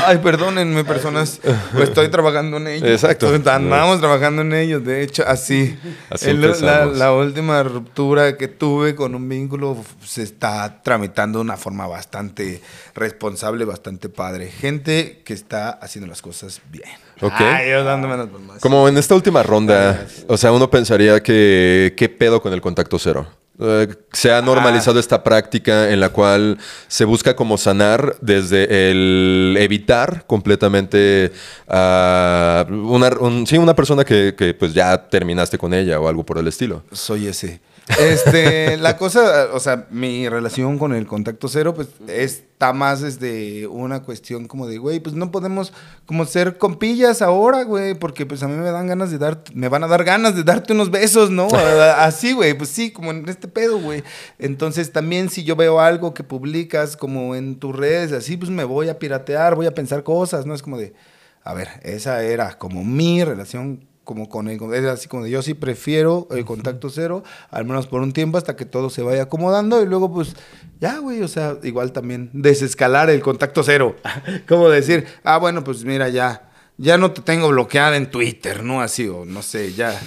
[0.06, 1.40] Ay, perdónenme, personas.
[1.72, 2.86] Pues estoy trabajando en ello.
[2.86, 3.28] Exacto.
[3.28, 4.80] Andamos trabajando en ello.
[4.80, 5.78] De hecho, así.
[6.10, 11.44] Así El- la, la última ruptura que tuve con un vínculo se está tramitando de
[11.44, 12.60] una forma bastante
[12.94, 14.48] responsable, bastante padre.
[14.50, 16.88] Gente que está haciendo las cosas bien.
[17.20, 17.32] Ok.
[17.38, 18.28] Ay, yo dándome las.
[18.60, 22.98] Como en esta última ronda, o sea, uno pensaría que qué pedo con el contacto
[22.98, 23.26] cero.
[23.62, 26.56] Eh, se ha normalizado esta práctica en la cual
[26.88, 31.30] se busca como sanar desde el evitar completamente
[31.68, 36.24] a una, un- sí, una persona que, que, pues ya terminaste con ella o algo
[36.24, 36.82] por el estilo.
[36.92, 37.60] Soy ese.
[37.98, 43.66] Este, la cosa, o sea, mi relación con el contacto cero, pues está más desde
[43.66, 45.72] una cuestión como de, güey, pues no podemos
[46.06, 49.68] como ser compillas ahora, güey, porque pues a mí me dan ganas de dar, me
[49.68, 51.48] van a dar ganas de darte unos besos, ¿no?
[51.96, 54.02] Así, güey, pues sí, como en este pedo, güey.
[54.38, 58.64] Entonces también si yo veo algo que publicas como en tus redes, así, pues me
[58.64, 60.54] voy a piratear, voy a pensar cosas, ¿no?
[60.54, 60.94] Es como de,
[61.42, 65.42] a ver, esa era como mi relación como con el, es así como de yo
[65.42, 69.22] sí prefiero el contacto cero, al menos por un tiempo hasta que todo se vaya
[69.22, 70.34] acomodando y luego pues
[70.80, 73.96] ya, güey, o sea, igual también desescalar el contacto cero.
[74.48, 78.80] como decir, ah, bueno, pues mira, ya, ya no te tengo bloqueada en Twitter, ¿no?
[78.80, 80.00] Así, o no sé, ya.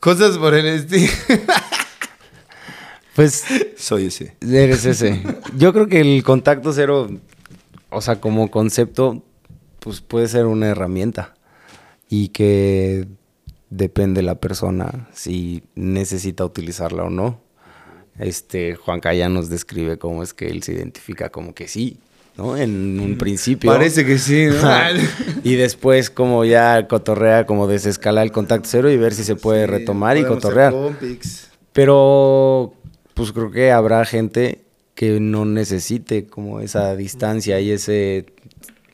[0.00, 1.12] Cosas por el estilo.
[3.14, 3.44] Pues
[3.76, 4.36] Soy ese.
[4.40, 5.22] eres ese.
[5.56, 7.08] Yo creo que el contacto cero,
[7.90, 9.22] o sea, como concepto,
[9.78, 11.34] pues puede ser una herramienta.
[12.08, 13.06] Y que
[13.76, 17.40] depende la persona si necesita utilizarla o no.
[18.18, 21.98] Este, Juan ya nos describe cómo es que él se identifica como que sí,
[22.36, 22.56] ¿no?
[22.56, 23.72] En un principio.
[23.72, 24.70] Parece que sí, ¿no?
[25.42, 29.66] Y después como ya cotorrea, como desescala el contacto cero y ver si se puede
[29.66, 30.72] Sí, retomar y cotorrear.
[31.72, 32.74] Pero
[33.14, 34.60] pues creo que habrá gente
[34.94, 38.26] que no necesite como esa distancia y ese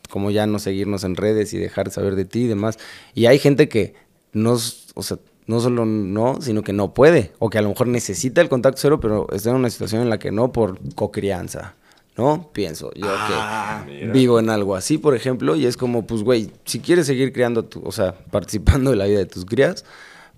[0.09, 2.79] como ya no seguirnos en redes y dejar de saber de ti y demás.
[3.15, 3.95] Y hay gente que
[4.33, 7.89] no, o sea, no solo no, sino que no puede o que a lo mejor
[7.89, 11.75] necesita el contacto cero, pero está en una situación en la que no por cocrianza.
[12.17, 12.51] ¿No?
[12.53, 16.81] Pienso yo que vivo en algo así, por ejemplo, y es como, pues, güey, si
[16.81, 19.87] quieres seguir creando, tu, o sea, participando de la vida de tus crías,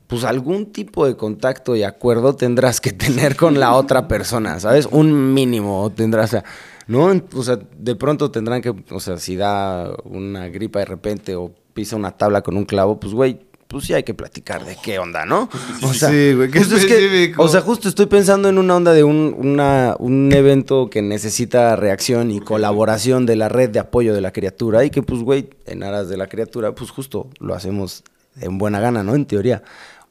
[0.06, 4.86] pues algún tipo de contacto y acuerdo tendrás que tener con la otra persona, ¿sabes?
[4.92, 6.44] Un mínimo tendrás, o sea,
[6.86, 7.20] ¿no?
[7.34, 11.52] O sea, de pronto tendrán que, o sea, si da una gripa de repente o
[11.72, 13.40] pisa una tabla con un clavo, pues, güey,
[13.72, 15.48] pues sí hay que platicar de qué onda, ¿no?
[15.82, 18.76] O sea, Sí, güey, qué justo es que- o sea, justo estoy pensando en una
[18.76, 23.80] onda de un, una- un evento que necesita reacción y colaboración de la red de
[23.80, 27.28] apoyo de la criatura y que, pues, güey, en aras de la criatura, pues justo
[27.40, 28.04] lo hacemos
[28.40, 29.14] en buena gana, ¿no?
[29.16, 29.62] En teoría.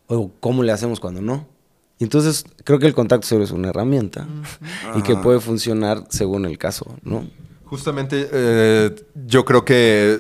[0.08, 1.48] O cómo le hacemos cuando no.
[2.00, 4.28] Entonces, creo que el contacto cero es una herramienta
[4.96, 7.28] y que puede funcionar según el caso, ¿no?
[7.66, 8.96] Justamente eh,
[9.28, 10.20] yo creo que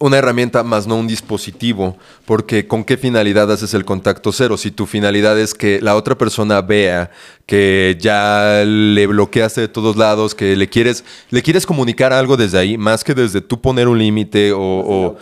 [0.00, 4.56] una herramienta más no un dispositivo, porque ¿con qué finalidad haces el contacto cero?
[4.56, 7.10] Si tu finalidad es que la otra persona vea
[7.50, 12.56] que ya le bloqueaste de todos lados, que le quieres, le quieres comunicar algo desde
[12.58, 15.16] ahí, más que desde tú poner un límite o, o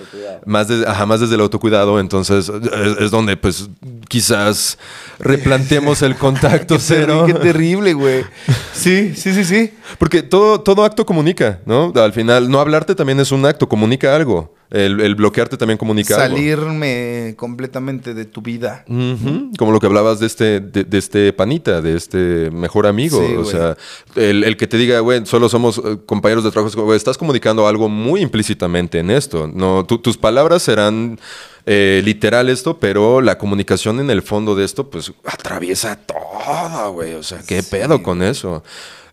[0.44, 3.70] más, de- ajá, más desde el autocuidado, entonces es, es donde pues
[4.10, 4.78] quizás
[5.20, 7.24] replanteemos el contacto cero.
[7.26, 8.24] Qué terrible, güey.
[8.74, 9.72] Sí, sí, sí, sí.
[9.98, 11.92] Porque todo, todo acto comunica, ¿no?
[11.96, 14.54] Al final, no hablarte también es un acto, comunica algo.
[14.70, 18.84] El, el bloquearte también comunica Salirme completamente de tu vida.
[18.86, 23.18] Como lo que hablabas de este, de, de este panita, de este hacerte mejor amigo.
[23.20, 23.50] Sí, o güey.
[23.50, 23.76] sea,
[24.16, 27.66] el, el que te diga, güey, solo somos eh, compañeros de trabajo, güey, estás comunicando
[27.66, 29.50] algo muy implícitamente en esto.
[29.52, 31.18] No, Tu- tus palabras serán
[31.66, 37.14] eh, literal esto, pero la comunicación en el fondo de esto, pues atraviesa todo, güey.
[37.14, 38.62] O sea, ¿qué pedo con eso?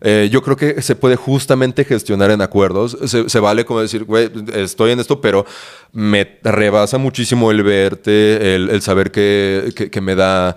[0.02, 2.98] Eh, yo creo que se puede justamente gestionar en acuerdos.
[3.06, 5.46] Se, se vale como decir, güey, estoy en esto, pero
[5.92, 10.56] me rebasa muchísimo el verte, el, el saber que, que- que me da,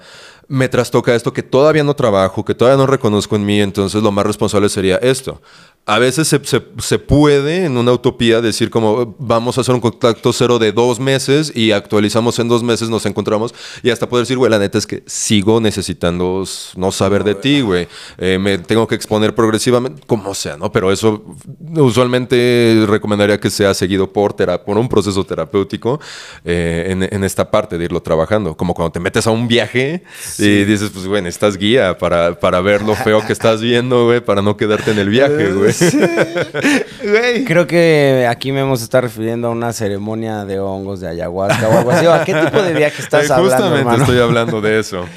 [0.49, 4.11] me trastoca esto, que todavía no trabajo, que todavía no reconozco en mí, entonces lo
[4.11, 5.41] más responsable sería esto.
[5.85, 9.81] A veces se, se- se puede en una utopía decir como vamos a hacer un
[9.81, 14.23] contacto cero de dos meses y actualizamos en dos meses, nos encontramos y hasta poder
[14.25, 16.43] decir, güey, la neta es que sigo necesitando
[16.75, 17.87] no saber de ti, güey.
[18.19, 20.71] Eh, me tengo que exponer progresivamente, como sea, ¿no?
[20.71, 21.23] Pero eso
[21.75, 25.99] usualmente recomendaría que sea seguido por, por un proceso terapéutico
[26.45, 28.55] eh, en, en esta parte de irlo trabajando.
[28.55, 30.03] Como cuando te metes a un viaje
[30.37, 34.19] y dices, pues, güey, necesitas guía para, para ver lo feo que estás viendo, güey,
[34.23, 35.68] para no quedarte en el viaje, güey.
[37.03, 37.45] Güey.
[37.45, 41.77] Creo que aquí me hemos está refiriendo a una ceremonia de hongos de ayahuasca o
[41.79, 42.05] algo así.
[42.05, 44.03] ¿A qué tipo de viaje estás Eh, hablando, Justamente hermano?
[44.03, 45.05] estoy hablando de eso.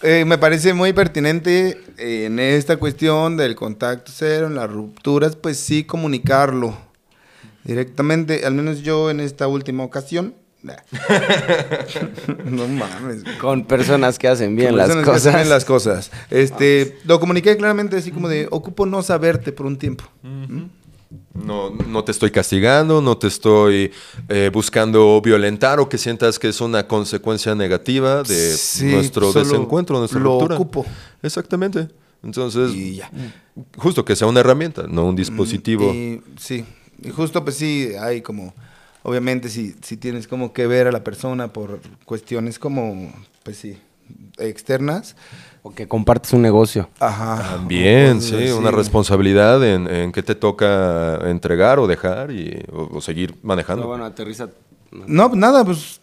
[0.00, 5.34] Eh, me parece muy pertinente eh, en esta cuestión del contacto cero, en las rupturas,
[5.34, 6.72] pues sí comunicarlo
[7.64, 10.34] directamente, al menos yo en esta última ocasión.
[12.44, 13.22] no mames.
[13.24, 13.38] güey.
[13.38, 15.34] Con personas que hacen bien Con las personas que cosas.
[15.34, 16.10] hacen las cosas.
[16.30, 20.04] Este, lo comuniqué claramente así como de, ocupo no saberte por un tiempo.
[21.32, 23.92] No, no te estoy castigando, no te estoy
[24.28, 29.44] eh, buscando violentar o que sientas que es una consecuencia negativa de Sí, nuestro solo
[29.44, 30.56] desencuentro, nuestra lo ruptura.
[30.56, 30.84] ocupo.
[31.22, 31.88] Exactamente.
[32.22, 33.10] Entonces, Y ya.
[33.76, 35.92] justo que sea una herramienta, no un dispositivo.
[35.94, 36.64] Y, sí,
[37.02, 38.52] y justo pues sí, hay como,
[39.02, 43.78] obviamente si, si tienes como que ver a la persona por cuestiones como, pues sí,
[44.38, 45.16] externas.
[45.62, 46.88] O que compartes un negocio.
[47.00, 47.56] Ajá.
[47.56, 53.00] También, sí, una responsabilidad en, en qué te toca entregar o dejar y, o, o
[53.00, 53.82] seguir manejando.
[53.82, 54.48] No, bueno, aterriza.
[54.90, 56.00] No, nada, pues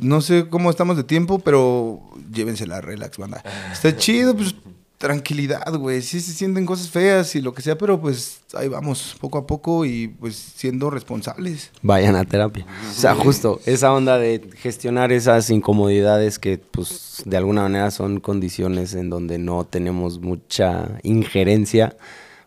[0.00, 2.00] no sé cómo estamos de tiempo, pero
[2.32, 3.42] llévensela, relax, banda.
[3.72, 4.54] Está chido, pues
[4.98, 6.02] tranquilidad, güey.
[6.02, 9.46] Sí se sienten cosas feas y lo que sea, pero pues ahí vamos, poco a
[9.46, 11.70] poco y pues siendo responsables.
[11.82, 12.66] Vayan a terapia.
[12.90, 18.18] O sea, justo esa onda de gestionar esas incomodidades que, pues, de alguna manera son
[18.20, 21.96] condiciones en donde no tenemos mucha injerencia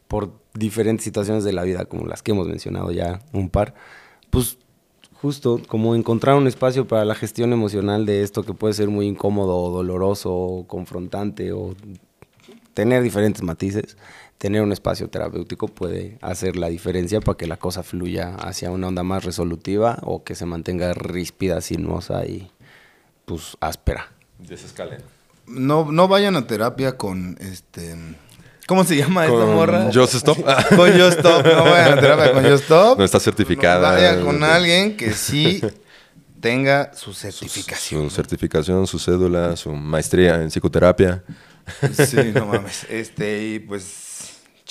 [0.10, 3.74] por diferentes situaciones de la vida, como las que hemos mencionado ya un par.
[4.30, 4.58] Pues,
[5.14, 9.08] justo como encontrar un espacio para la gestión emocional de esto que puede ser muy
[9.08, 11.76] incómodo o doloroso o confrontante o
[12.74, 13.98] tener diferentes matices,
[14.38, 18.88] tener un espacio terapéutico puede hacer la diferencia para que la cosa fluya hacia una
[18.88, 22.52] onda más resolutiva o que se mantenga ríspida, sinuosa y
[23.26, 24.12] pues áspera.
[24.40, 25.02] Desescalen.
[25.48, 27.96] No, no vayan a terapia con este.
[28.68, 29.90] ¿Cómo se llama esta Con morra?
[29.94, 30.38] Just Stop.
[30.76, 31.46] Con Just Stop.
[31.46, 32.98] No vayan a terapia con Just Stop.
[32.98, 33.92] No está certificada.
[33.92, 35.62] Vayan con alguien que sí
[36.40, 38.10] tenga su certificación.
[38.10, 41.24] Su certificación, su cédula, su maestría en psicoterapia.
[41.94, 42.86] Sí, no mames.
[42.90, 44.11] Este, y pues.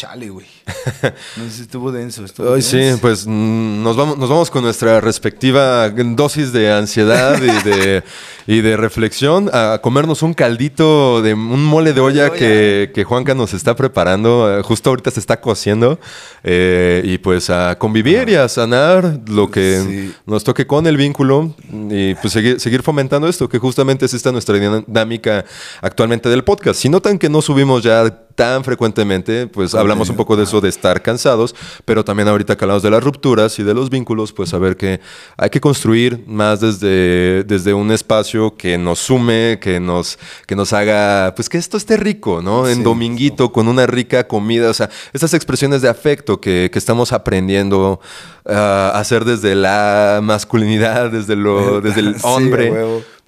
[0.00, 0.46] Chale, güey.
[1.36, 2.24] No sé si estuvo denso.
[2.24, 7.38] Estuvo Ay, sí, pues mm, nos vamos, nos vamos con nuestra respectiva dosis de ansiedad
[7.42, 8.02] y de,
[8.46, 13.34] y de reflexión a comernos un caldito de un mole de olla que, que Juanca
[13.34, 14.62] nos está preparando.
[14.64, 16.00] Justo ahorita se está cociendo.
[16.44, 20.14] Eh, y pues a convivir y a sanar lo que Sí.
[20.24, 21.54] nos toque con el vínculo
[21.90, 25.44] y pues seguir, seguir fomentando esto, que justamente es esta nuestra dinámica
[25.82, 26.80] actualmente del podcast.
[26.80, 28.10] Si notan que no subimos ya
[28.40, 32.64] tan frecuentemente, pues hablamos un poco de eso de estar cansados, pero también ahorita que
[32.64, 34.98] hablamos de las rupturas y de los vínculos, pues saber que
[35.36, 40.72] hay que construir más desde, desde un espacio que nos sume, que nos, que nos
[40.72, 42.66] haga, pues que esto esté rico, ¿no?
[42.66, 47.12] En dominguito, con una rica comida, o sea, estas expresiones de afecto que, que estamos
[47.12, 48.00] aprendiendo
[48.46, 52.72] ah, a hacer desde la masculinidad, desde, lo, desde el hombre.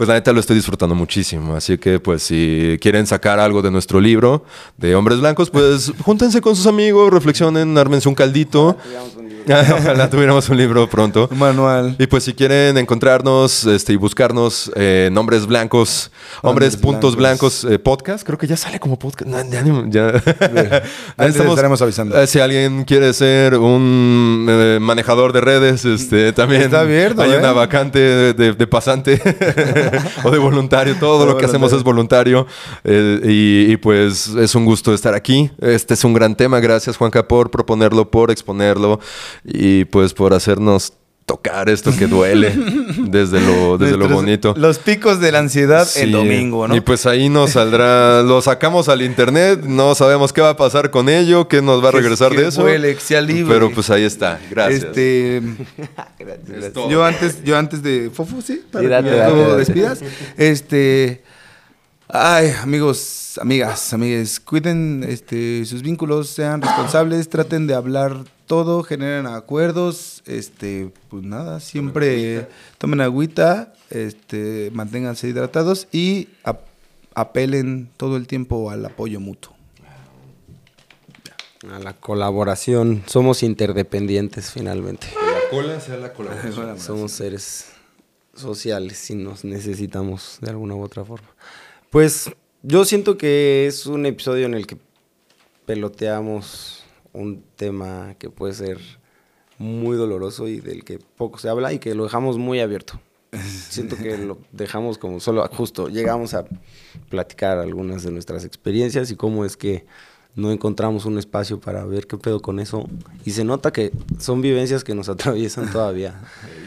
[0.03, 1.55] Pues la neta lo estoy disfrutando muchísimo.
[1.55, 4.45] Así que, pues, si quieren sacar algo de nuestro libro
[4.77, 8.77] de hombres blancos, pues júntense con sus amigos, reflexionen, ármense un caldito.
[9.49, 11.29] Ojalá tuviéramos un libro pronto.
[11.31, 11.97] Un manual.
[12.01, 16.11] Y pues si quieren encontrarnos este, y buscarnos eh, nombres blancos,
[16.43, 17.63] hombres Hombres puntos blancos.
[17.63, 19.29] blancos, eh, podcast, creo que ya sale como podcast.
[19.31, 20.09] No, ya, ya.
[21.17, 22.21] Ahí estaremos avisando.
[22.21, 27.33] Eh, si alguien quiere ser un eh, manejador de redes, este, también Está abierto, hay
[27.33, 27.39] ¿eh?
[27.39, 29.21] una vacante de, de- de pasante
[30.25, 30.97] o de voluntario.
[30.99, 32.47] Todo De lo que hacemos es voluntario.
[32.85, 35.51] Eh, y, y, pues es un gusto estar aquí.
[35.61, 36.61] Este es un gran tema.
[36.61, 39.01] Gracias, Juanca, por proponerlo, por exponerlo
[39.45, 42.53] y pues por hacernos tocar esto que duele
[43.09, 44.55] desde lo, desde lo bonito.
[44.57, 46.01] Los picos de la ansiedad Sí.
[46.01, 46.75] el domingo, ¿no?
[46.77, 50.91] Y pues ahí nos saldrá, lo sacamos al internet, no sabemos qué va a pasar
[50.91, 52.63] con ello, qué nos va a regresar que de eso.
[52.63, 53.53] vuele, que sea libre.
[53.55, 54.85] Pero pues ahí está, gracias.
[54.85, 55.39] Este,
[56.59, 56.91] Es todo.
[56.91, 59.57] yo antes, yo antes de Fofo, sí, para Sí, date, que date.
[59.57, 60.01] despidas.
[60.37, 61.23] Este,
[62.13, 69.27] ay, amigos, amigas, amigues, cuiden este sus vínculos, sean responsables, traten de hablar todo, generen
[69.27, 72.49] acuerdos, este, pues nada, siempre
[72.79, 76.67] tomen agüita, este, manténganse hidratados y ap-
[77.15, 79.55] apelen todo el tiempo al apoyo mutuo.
[81.73, 83.05] A la colaboración.
[83.07, 85.07] Somos interdependientes finalmente.
[85.15, 86.79] la cola sea la colaboración.
[86.81, 87.67] Somos seres
[88.35, 91.29] sociales y nos necesitamos de alguna u otra forma.
[91.93, 92.31] Pues
[92.63, 94.79] yo siento que es un episodio en el que
[95.67, 98.79] peloteamos un tema que puede ser
[99.59, 102.99] muy doloroso y del que poco se habla y que lo dejamos muy abierto.
[103.69, 106.47] Siento que lo dejamos como solo justo llegamos a
[107.11, 109.85] platicar algunas de nuestras experiencias y cómo es que
[110.35, 112.89] no encontramos un espacio para ver qué pedo con eso
[113.27, 116.23] y se nota que son vivencias que nos atraviesan todavía.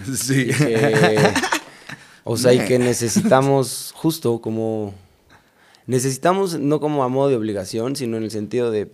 [0.05, 0.49] Sí.
[0.55, 1.17] Que-
[2.23, 4.93] o sea, y que necesitamos justo como...
[5.87, 8.91] Necesitamos no como a modo de obligación, sino en el sentido de,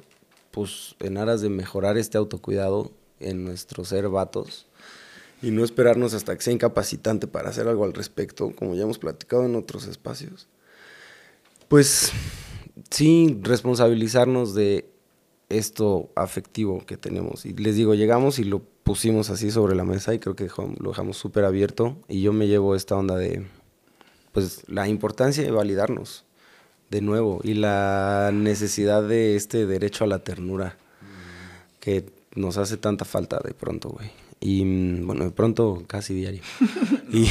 [0.51, 4.67] pues, en aras de mejorar este autocuidado en nuestro ser vatos
[5.41, 8.99] y no esperarnos hasta que sea incapacitante para hacer algo al respecto, como ya hemos
[8.99, 10.47] platicado en otros espacios.
[11.67, 12.11] Pues
[12.89, 14.85] sí, responsabilizarnos de
[15.49, 17.45] esto afectivo que tenemos.
[17.45, 20.89] Y les digo, llegamos y lo pusimos así sobre la mesa y creo que lo
[20.89, 23.47] dejamos súper abierto y yo me llevo esta onda de,
[24.33, 26.25] pues, la importancia de validarnos
[26.91, 30.77] de nuevo y la necesidad de este derecho a la ternura
[31.79, 34.11] que nos hace tanta falta de pronto, güey.
[34.41, 36.43] Y mm, bueno, de pronto casi diario.
[37.11, 37.27] y,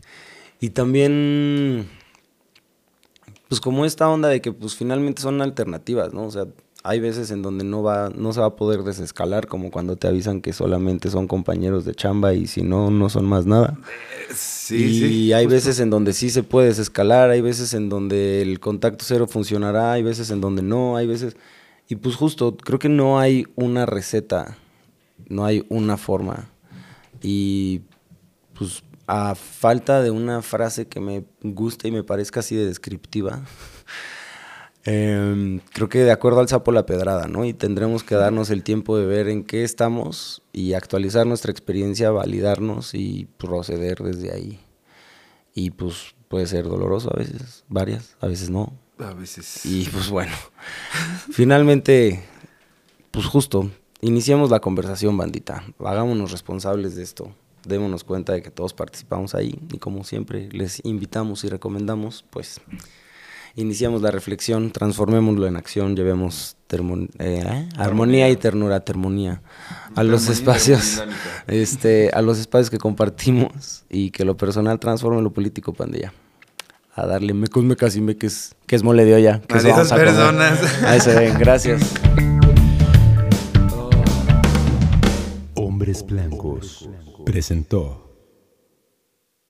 [0.60, 1.86] y también,
[3.48, 6.24] pues como esta onda de que pues finalmente son alternativas, ¿no?
[6.24, 6.46] O sea,
[6.86, 10.06] hay veces en donde no va, no se va a poder desescalar, como cuando te
[10.06, 13.78] avisan que solamente son compañeros de chamba y si no, no son más nada.
[14.68, 19.06] y hay veces en donde sí se puede desescalar, hay veces en donde el contacto
[19.08, 21.36] cero funcionará, hay veces en donde no, hay veces...
[21.88, 24.58] Y pues justo, creo que no hay una receta,
[25.28, 26.50] no hay una forma.
[27.22, 27.80] Y
[28.52, 33.42] pues a falta de una frase que me guste y me parezca así de descriptiva,
[34.84, 37.44] em, creo que de acuerdo al sapo la pedrada, ¿no?
[37.44, 42.10] Y tendremos que darnos el tiempo de ver en qué estamos y actualizar nuestra experiencia,
[42.10, 44.60] validarnos y proceder desde ahí.
[45.54, 48.72] Y pues puede ser doloroso a veces, varias, a veces no.
[48.98, 49.64] A veces.
[49.66, 50.32] Y pues bueno,
[51.30, 52.22] finalmente,
[53.10, 53.70] pues justo,
[54.00, 55.64] iniciemos la conversación, bandita.
[55.78, 57.34] Hagámonos responsables de esto.
[57.66, 62.60] Démonos cuenta de que todos participamos ahí y como siempre les invitamos y recomendamos, pues
[63.56, 69.42] iniciamos la reflexión, transformémoslo en acción, llevemos termo- eh, armonía y ternura, termonía
[69.94, 71.02] a los espacios,
[71.46, 76.12] este, a los espacios que compartimos y que lo personal transforme lo político, pandilla.
[76.96, 79.40] A darle mecos, mecas y meques, que es mole de olla.
[79.40, 80.82] Que a personas.
[80.84, 81.82] Ahí se ven, gracias.
[85.56, 86.88] Hombres Blancos
[87.26, 88.03] presentó